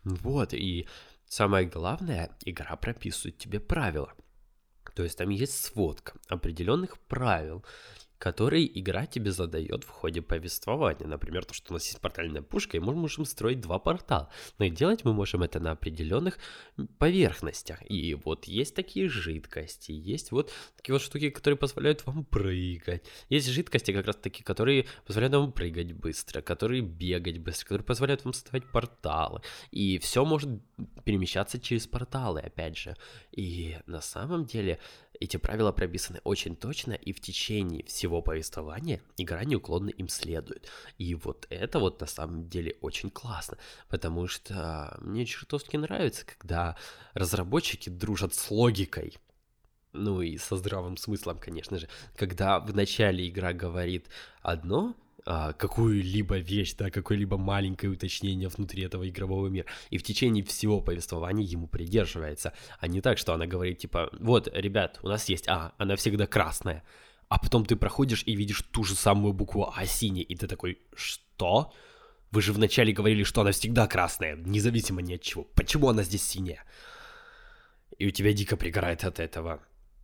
Вот, 0.06 0.54
и 0.54 0.88
самое 1.28 1.68
главное, 1.68 2.30
игра 2.46 2.78
прописывает 2.78 3.38
тебе 3.38 3.60
правила. 3.60 4.14
То 4.96 5.04
есть 5.04 5.18
там 5.18 5.30
есть 5.30 5.62
сводка 5.62 6.14
определенных 6.30 6.98
правил, 7.00 7.66
который 8.18 8.70
игра 8.74 9.06
тебе 9.06 9.32
задает 9.32 9.84
в 9.84 9.90
ходе 9.90 10.22
повествования. 10.22 11.08
Например, 11.08 11.46
то, 11.46 11.54
что 11.54 11.72
у 11.72 11.74
нас 11.74 11.86
есть 11.86 12.02
портальная 12.02 12.42
пушка, 12.42 12.78
и 12.78 12.80
мы 12.80 12.94
можем 12.94 13.26
строить 13.26 13.62
два 13.62 13.80
портала. 13.80 14.30
Но 14.58 14.66
и 14.66 14.70
делать 14.70 15.06
мы 15.06 15.14
можем 15.14 15.44
это 15.44 15.60
на 15.60 15.72
определенных 15.72 16.38
поверхностях. 16.98 17.80
И 17.90 18.16
вот 18.16 18.46
есть 18.46 18.76
такие 18.76 19.10
жидкости, 19.10 19.92
есть 19.92 20.32
вот 20.32 20.52
такие 20.76 20.94
вот 20.94 21.02
штуки, 21.02 21.30
которые 21.30 21.58
позволяют 21.58 22.06
вам 22.06 22.26
прыгать. 22.26 23.04
Есть 23.30 23.48
жидкости 23.48 23.92
как 23.92 24.08
раз 24.08 24.16
таки, 24.16 24.44
которые 24.44 24.86
позволяют 25.06 25.36
вам 25.36 25.52
прыгать 25.52 25.94
быстро, 25.94 26.42
которые 26.42 26.82
бегать 26.82 27.40
быстро, 27.40 27.66
которые 27.66 27.86
позволяют 27.86 28.26
вам 28.26 28.34
создавать 28.34 28.70
порталы. 28.72 29.42
И 29.72 30.00
все 30.00 30.26
может 30.26 30.50
перемещаться 31.04 31.60
через 31.60 31.88
порталы, 31.88 32.42
опять 32.42 32.78
же. 32.78 32.96
И 33.32 33.78
на 33.86 34.02
самом 34.02 34.46
деле 34.46 34.80
эти 35.20 35.38
правила 35.38 35.72
прописаны 35.72 36.20
очень 36.24 36.56
точно, 36.56 36.94
и 36.94 37.12
в 37.12 37.20
течение 37.20 37.84
всего 37.86 38.07
повествования 38.22 39.02
игра 39.18 39.44
неуклонно 39.44 39.90
им 39.90 40.10
следует. 40.10 40.70
И 40.98 41.16
вот 41.16 41.48
это 41.50 41.80
вот 41.80 42.02
на 42.02 42.08
самом 42.08 42.48
деле 42.48 42.76
очень 42.82 43.10
классно, 43.10 43.58
потому 43.90 44.28
что 44.28 44.98
мне 45.02 45.26
чертовски 45.26 45.78
нравится, 45.78 46.26
когда 46.26 46.78
разработчики 47.14 47.90
дружат 47.90 48.34
с 48.34 48.52
логикой. 48.52 49.18
Ну 49.94 50.22
и 50.22 50.38
со 50.38 50.58
здравым 50.58 50.98
смыслом, 50.98 51.40
конечно 51.40 51.80
же. 51.80 51.88
Когда 52.16 52.60
в 52.60 52.76
начале 52.76 53.28
игра 53.28 53.54
говорит 53.54 54.08
одно, 54.42 54.96
а, 55.30 55.52
какую-либо 55.52 56.38
вещь, 56.38 56.74
да, 56.76 56.90
какое-либо 56.90 57.38
маленькое 57.38 57.92
уточнение 57.92 58.48
внутри 58.48 58.84
этого 58.84 59.10
игрового 59.10 59.48
мира. 59.48 59.68
И 59.90 59.98
в 59.98 60.04
течение 60.04 60.42
всего 60.42 60.80
повествования 60.80 61.44
ему 61.44 61.68
придерживается. 61.68 62.54
А 62.80 62.88
не 62.88 63.02
так, 63.02 63.18
что 63.18 63.34
она 63.34 63.46
говорит, 63.46 63.80
типа, 63.80 64.10
вот, 64.22 64.48
ребят, 64.54 65.00
у 65.04 65.10
нас 65.10 65.28
есть 65.28 65.50
А, 65.50 65.74
она 65.78 65.98
всегда 65.98 66.28
красная. 66.28 66.82
А 67.30 67.40
потом 67.40 67.66
ты 67.66 67.76
проходишь 67.76 68.24
и 68.26 68.36
видишь 68.36 68.62
ту 68.72 68.84
же 68.84 68.96
самую 68.96 69.34
букву 69.34 69.72
А 69.76 69.86
синей, 69.86 70.22
и 70.22 70.36
ты 70.36 70.48
такой, 70.48 70.80
что? 70.96 71.74
Вы 72.32 72.42
же 72.42 72.54
вначале 72.54 72.94
говорили, 72.94 73.24
что 73.24 73.42
она 73.42 73.52
всегда 73.52 73.88
красная, 73.88 74.36
независимо 74.36 75.02
ни 75.02 75.16
от 75.16 75.22
чего. 75.22 75.44
Почему 75.44 75.90
она 75.90 76.04
здесь 76.04 76.24
синяя? 76.24 76.64
И 77.98 78.08
у 78.08 78.12
тебя 78.12 78.34
дико 78.34 78.58
пригорает 78.58 79.04
от 79.04 79.20
этого. 79.20 79.62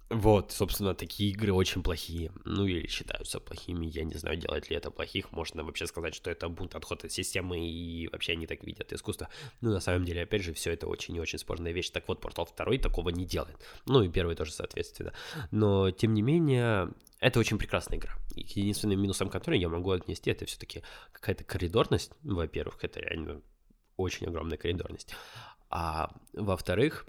Вот, 0.09 0.51
собственно, 0.51 0.93
такие 0.93 1.31
игры 1.31 1.53
очень 1.53 1.81
плохие. 1.81 2.31
Ну, 2.45 2.65
или 2.65 2.87
считаются 2.87 3.39
плохими. 3.39 3.87
Я 3.87 4.03
не 4.03 4.13
знаю, 4.13 4.37
делать 4.37 4.69
ли 4.69 4.75
это 4.75 4.91
плохих. 4.91 5.31
Можно 5.31 5.63
вообще 5.63 5.87
сказать, 5.87 6.13
что 6.13 6.29
это 6.29 6.49
бунт 6.49 6.75
отход 6.75 7.03
от 7.03 7.11
системы, 7.11 7.59
и 7.59 8.07
вообще 8.11 8.33
они 8.33 8.45
так 8.45 8.63
видят 8.63 8.93
искусство. 8.93 9.29
Ну, 9.61 9.71
на 9.71 9.79
самом 9.79 10.05
деле, 10.05 10.23
опять 10.23 10.43
же, 10.43 10.53
все 10.53 10.71
это 10.71 10.87
очень 10.87 11.15
и 11.15 11.19
очень 11.19 11.39
спорная 11.39 11.71
вещь. 11.71 11.89
Так 11.89 12.07
вот, 12.07 12.23
Portal 12.23 12.47
2 12.55 12.77
такого 12.77 13.09
не 13.09 13.25
делает. 13.25 13.57
Ну, 13.85 14.03
и 14.03 14.09
первый 14.09 14.35
тоже, 14.35 14.51
соответственно. 14.51 15.13
Но, 15.51 15.89
тем 15.89 16.13
не 16.13 16.21
менее, 16.21 16.89
это 17.19 17.39
очень 17.39 17.57
прекрасная 17.57 17.97
игра. 17.97 18.13
единственным 18.35 19.01
минусом 19.01 19.29
которой 19.29 19.59
я 19.59 19.69
могу 19.69 19.91
отнести, 19.91 20.29
это 20.29 20.45
все-таки 20.45 20.83
какая-то 21.11 21.43
коридорность. 21.43 22.11
Во-первых, 22.23 22.83
это 22.83 22.99
реально 22.99 23.41
очень 23.97 24.27
огромная 24.27 24.57
коридорность. 24.57 25.15
А 25.69 26.13
во-вторых, 26.33 27.07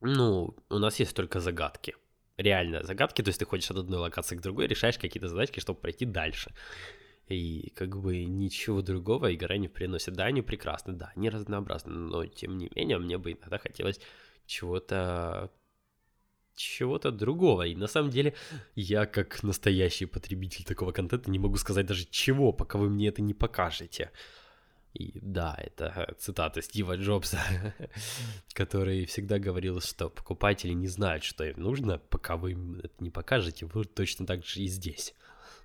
ну, 0.00 0.54
у 0.68 0.78
нас 0.78 0.98
есть 1.00 1.14
только 1.14 1.40
загадки 1.40 1.94
реально 2.36 2.82
загадки, 2.82 3.22
то 3.22 3.28
есть 3.28 3.38
ты 3.38 3.46
ходишь 3.46 3.70
от 3.70 3.78
одной 3.78 3.98
локации 3.98 4.36
к 4.36 4.42
другой, 4.42 4.66
решаешь 4.66 4.98
какие-то 4.98 5.28
задачки, 5.28 5.60
чтобы 5.60 5.80
пройти 5.80 6.04
дальше. 6.04 6.52
И 7.28 7.72
как 7.74 7.96
бы 7.96 8.24
ничего 8.24 8.82
другого 8.82 9.34
игра 9.34 9.56
не 9.56 9.68
приносит. 9.68 10.14
Да, 10.14 10.26
они 10.26 10.42
прекрасны, 10.42 10.92
да, 10.92 11.12
они 11.16 11.28
разнообразны, 11.28 11.92
но 11.92 12.26
тем 12.26 12.56
не 12.56 12.70
менее 12.74 12.98
мне 12.98 13.18
бы 13.18 13.32
иногда 13.32 13.58
хотелось 13.58 14.00
чего-то 14.46 15.50
чего-то 16.54 17.10
другого. 17.10 17.66
И 17.66 17.74
на 17.74 17.86
самом 17.86 18.10
деле 18.10 18.34
я, 18.74 19.06
как 19.06 19.42
настоящий 19.42 20.06
потребитель 20.06 20.64
такого 20.64 20.92
контента, 20.92 21.30
не 21.30 21.38
могу 21.38 21.56
сказать 21.56 21.86
даже 21.86 22.06
чего, 22.06 22.52
пока 22.52 22.78
вы 22.78 22.88
мне 22.88 23.08
это 23.08 23.22
не 23.22 23.34
покажете. 23.34 24.10
И 24.98 25.18
да, 25.20 25.54
это 25.58 26.14
цитата 26.18 26.62
Стива 26.62 26.96
Джобса, 26.96 27.38
который 28.54 29.04
всегда 29.04 29.38
говорил, 29.38 29.82
что 29.82 30.08
покупатели 30.08 30.72
не 30.72 30.88
знают, 30.88 31.22
что 31.22 31.44
им 31.44 31.60
нужно, 31.60 31.98
пока 31.98 32.38
вы 32.38 32.52
им 32.52 32.80
это 32.82 32.94
не 33.00 33.10
покажете, 33.10 33.66
вы 33.66 33.84
точно 33.84 34.24
так 34.26 34.46
же 34.46 34.62
и 34.62 34.66
здесь. 34.66 35.14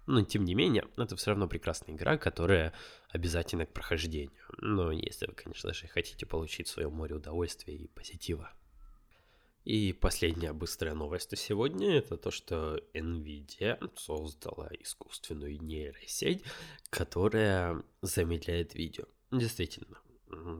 Но 0.05 0.21
тем 0.23 0.43
не 0.43 0.53
менее, 0.53 0.83
это 0.97 1.15
все 1.15 1.29
равно 1.29 1.47
прекрасная 1.47 1.95
игра, 1.95 2.17
которая 2.17 2.73
обязательна 3.07 3.65
к 3.65 3.71
прохождению. 3.71 4.43
Но 4.57 4.91
если 4.91 5.27
вы, 5.27 5.33
конечно 5.33 5.73
же, 5.73 5.87
хотите 5.87 6.25
получить 6.25 6.67
свое 6.67 6.89
море 6.89 7.15
удовольствия 7.15 7.75
и 7.75 7.87
позитива. 7.87 8.51
И 9.63 9.93
последняя 9.93 10.51
быстрая 10.51 10.93
новость 10.93 11.31
на 11.31 11.37
сегодня 11.37 11.95
это 11.95 12.17
то, 12.17 12.31
что 12.31 12.83
Nvidia 12.93 13.79
создала 13.95 14.69
искусственную 14.77 15.61
нейросеть, 15.61 16.43
которая 16.89 17.81
замедляет 18.01 18.75
видео. 18.75 19.05
Действительно, 19.31 19.97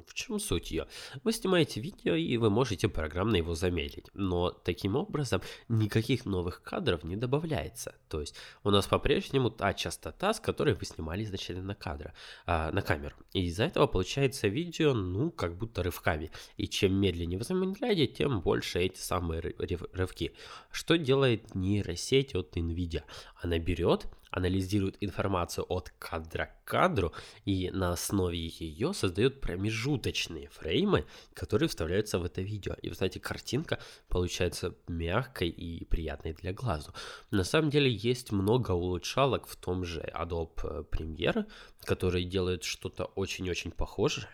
в 0.08 0.14
чем 0.14 0.40
суть 0.40 0.72
ее? 0.72 0.88
Вы 1.24 1.32
снимаете 1.32 1.80
видео, 1.82 2.16
и 2.16 2.38
вы 2.38 2.50
можете 2.50 2.88
программно 2.88 3.38
его 3.38 3.56
замедлить, 3.56 4.08
но 4.14 4.52
таким 4.52 4.96
образом 4.96 5.42
никаких 5.70 6.26
новых 6.26 6.62
кадров 6.62 7.04
не 7.04 7.16
добавляется. 7.16 7.96
То 8.10 8.22
есть 8.22 8.36
у 8.64 8.70
нас 8.70 8.88
по-прежнему 8.88 9.50
та 9.50 9.74
частота, 9.74 10.34
с 10.34 10.40
которой 10.40 10.74
вы 10.74 10.86
снимали 10.86 11.24
изначально 11.24 11.64
на, 11.64 11.76
кадра, 11.76 12.14
а, 12.46 12.72
на 12.72 12.82
камеру. 12.82 13.16
И 13.34 13.46
из-за 13.46 13.66
этого 13.66 13.88
получается 13.88 14.48
видео, 14.48 14.94
ну, 14.94 15.32
как 15.32 15.58
будто 15.58 15.84
рывками. 15.84 16.32
И 16.58 16.68
чем 16.68 16.94
медленнее 16.94 17.38
вы 17.38 17.46
замедляете, 17.46 18.08
тем 18.08 18.42
больше 18.42 18.80
эти 18.80 19.00
самые 19.00 19.42
рывки. 19.42 20.34
Что 20.72 20.98
делает 20.98 21.56
нейросеть 21.56 22.36
от 22.36 22.56
NVIDIA? 22.58 23.04
Она 23.42 23.58
берет 23.58 24.08
анализирует 24.32 24.98
информацию 25.02 25.66
от 25.68 25.90
кадра 26.00 26.46
к 26.46 26.70
кадру 26.70 27.14
и 27.46 27.70
на 27.72 27.92
основе 27.92 28.48
ее 28.48 28.94
создает 28.94 29.42
промежуточные 29.42 30.48
фреймы, 30.48 31.06
которые 31.34 31.68
вставляются 31.68 32.18
в 32.18 32.24
это 32.24 32.42
видео. 32.42 32.74
И, 32.82 32.90
кстати, 32.90 33.20
картинка 33.20 33.80
получается 34.08 34.74
мягкой 34.88 35.50
и 35.50 35.86
приятной 35.86 36.34
для 36.34 36.54
глазу. 36.54 36.94
На 37.30 37.44
самом 37.44 37.70
деле 37.70 37.92
есть 37.92 38.32
много 38.32 38.72
улучшалок 38.72 39.48
в 39.48 39.56
том 39.58 39.84
же 39.84 40.02
Adobe 40.16 40.88
Premiere, 40.90 41.46
которые 41.84 42.24
делают 42.24 42.64
что-то 42.64 43.06
очень-очень 43.16 43.72
похожее. 43.72 44.30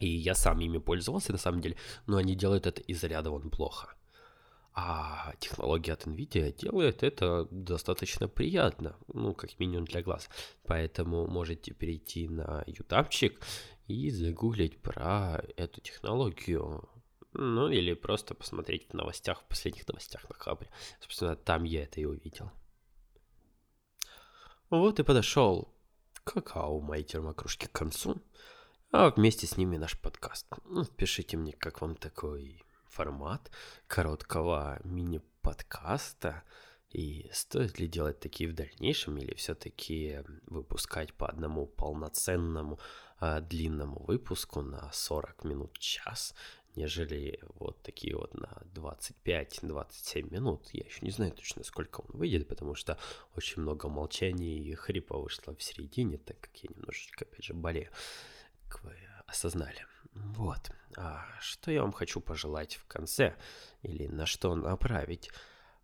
И 0.00 0.08
я 0.08 0.34
сам 0.34 0.58
ими 0.60 0.78
пользовался 0.78 1.32
на 1.32 1.38
самом 1.38 1.60
деле, 1.60 1.76
но 2.06 2.16
они 2.16 2.34
делают 2.34 2.66
это 2.66 2.80
из 2.80 3.04
ряда 3.04 3.30
вон 3.30 3.50
плохо. 3.50 3.94
А 4.74 5.34
технология 5.38 5.92
от 5.92 6.06
NVIDIA 6.06 6.50
делает 6.56 7.02
это 7.02 7.46
достаточно 7.50 8.26
приятно, 8.26 8.96
ну, 9.12 9.34
как 9.34 9.58
минимум 9.58 9.84
для 9.84 10.02
глаз. 10.02 10.30
Поэтому 10.64 11.26
можете 11.26 11.74
перейти 11.74 12.26
на 12.28 12.64
ютубчик 12.66 13.38
и 13.86 14.10
загуглить 14.10 14.80
про 14.80 15.42
эту 15.56 15.82
технологию. 15.82 16.88
Ну, 17.34 17.68
или 17.68 17.94
просто 17.94 18.34
посмотреть 18.34 18.88
в 18.88 18.94
новостях, 18.94 19.40
в 19.40 19.44
последних 19.44 19.86
новостях 19.88 20.28
на 20.28 20.34
Хабре. 20.36 20.70
Собственно, 21.00 21.36
там 21.36 21.64
я 21.64 21.84
это 21.84 22.00
и 22.00 22.04
увидел. 22.04 22.50
Вот 24.70 25.00
и 25.00 25.02
подошел 25.02 25.74
какао 26.24 26.80
моей 26.80 27.04
термокружки 27.04 27.66
к 27.66 27.72
концу, 27.72 28.22
а 28.90 29.10
вместе 29.10 29.46
с 29.46 29.56
ними 29.56 29.76
наш 29.76 29.98
подкаст. 29.98 30.46
Ну, 30.64 30.84
пишите 30.84 31.36
мне, 31.36 31.52
как 31.52 31.80
вам 31.80 31.96
такой 31.96 32.62
формат 32.92 33.50
короткого 33.86 34.80
мини-подкаста, 34.84 36.42
и 36.90 37.30
стоит 37.32 37.78
ли 37.78 37.88
делать 37.88 38.20
такие 38.20 38.50
в 38.50 38.54
дальнейшем, 38.54 39.16
или 39.16 39.34
все-таки 39.34 40.20
выпускать 40.46 41.14
по 41.14 41.26
одному 41.26 41.66
полноценному 41.66 42.78
а, 43.18 43.40
длинному 43.40 44.04
выпуску 44.04 44.60
на 44.60 44.92
40 44.92 45.44
минут 45.44 45.78
час, 45.78 46.34
нежели 46.76 47.40
вот 47.54 47.82
такие 47.82 48.14
вот 48.14 48.34
на 48.34 48.62
25-27 48.74 50.30
минут. 50.30 50.68
Я 50.72 50.84
еще 50.84 51.00
не 51.00 51.10
знаю 51.10 51.32
точно, 51.32 51.64
сколько 51.64 52.00
он 52.00 52.18
выйдет, 52.18 52.46
потому 52.46 52.74
что 52.74 52.98
очень 53.36 53.62
много 53.62 53.88
молчаний 53.88 54.58
и 54.58 54.74
хрипа 54.74 55.16
вышло 55.16 55.54
в 55.54 55.62
середине, 55.62 56.18
так 56.18 56.40
как 56.40 56.56
я 56.58 56.68
немножечко, 56.74 57.24
опять 57.24 57.44
же, 57.44 57.54
болею, 57.54 57.90
как 58.68 58.84
вы 58.84 58.94
осознали. 59.26 59.86
Вот. 60.14 60.70
А 60.96 61.24
что 61.40 61.70
я 61.70 61.82
вам 61.82 61.92
хочу 61.92 62.20
пожелать 62.20 62.74
в 62.74 62.84
конце? 62.86 63.34
Или 63.82 64.06
на 64.06 64.26
что 64.26 64.54
направить? 64.54 65.30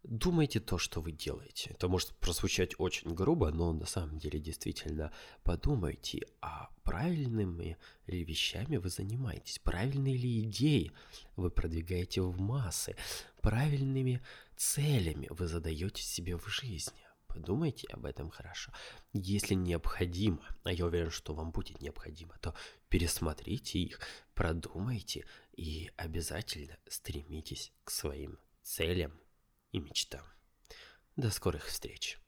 Думайте 0.04 0.60
то, 0.60 0.78
что 0.78 1.00
вы 1.00 1.12
делаете. 1.12 1.70
Это 1.70 1.88
может 1.88 2.10
прозвучать 2.16 2.74
очень 2.78 3.14
грубо, 3.14 3.50
но 3.50 3.72
на 3.72 3.84
самом 3.84 4.18
деле 4.18 4.38
действительно 4.38 5.12
подумайте, 5.42 6.26
а 6.40 6.70
правильными 6.84 7.76
ли 8.06 8.24
вещами 8.24 8.76
вы 8.76 8.90
занимаетесь, 8.90 9.58
правильные 9.58 10.16
ли 10.16 10.44
идеи 10.44 10.92
вы 11.36 11.50
продвигаете 11.50 12.22
в 12.22 12.38
массы, 12.40 12.96
правильными 13.42 14.22
целями 14.56 15.26
вы 15.30 15.46
задаете 15.46 16.02
себе 16.02 16.36
в 16.36 16.46
жизни. 16.48 17.07
Подумайте 17.38 17.86
об 17.92 18.04
этом 18.04 18.30
хорошо. 18.30 18.72
Если 19.12 19.54
необходимо, 19.54 20.44
а 20.64 20.72
я 20.72 20.86
уверен, 20.86 21.12
что 21.12 21.34
вам 21.34 21.52
будет 21.52 21.80
необходимо, 21.80 22.36
то 22.40 22.52
пересмотрите 22.88 23.78
их, 23.78 24.00
продумайте 24.34 25.24
и 25.52 25.92
обязательно 25.96 26.76
стремитесь 26.88 27.72
к 27.84 27.92
своим 27.92 28.40
целям 28.62 29.12
и 29.70 29.78
мечтам. 29.78 30.24
До 31.14 31.30
скорых 31.30 31.66
встреч! 31.66 32.18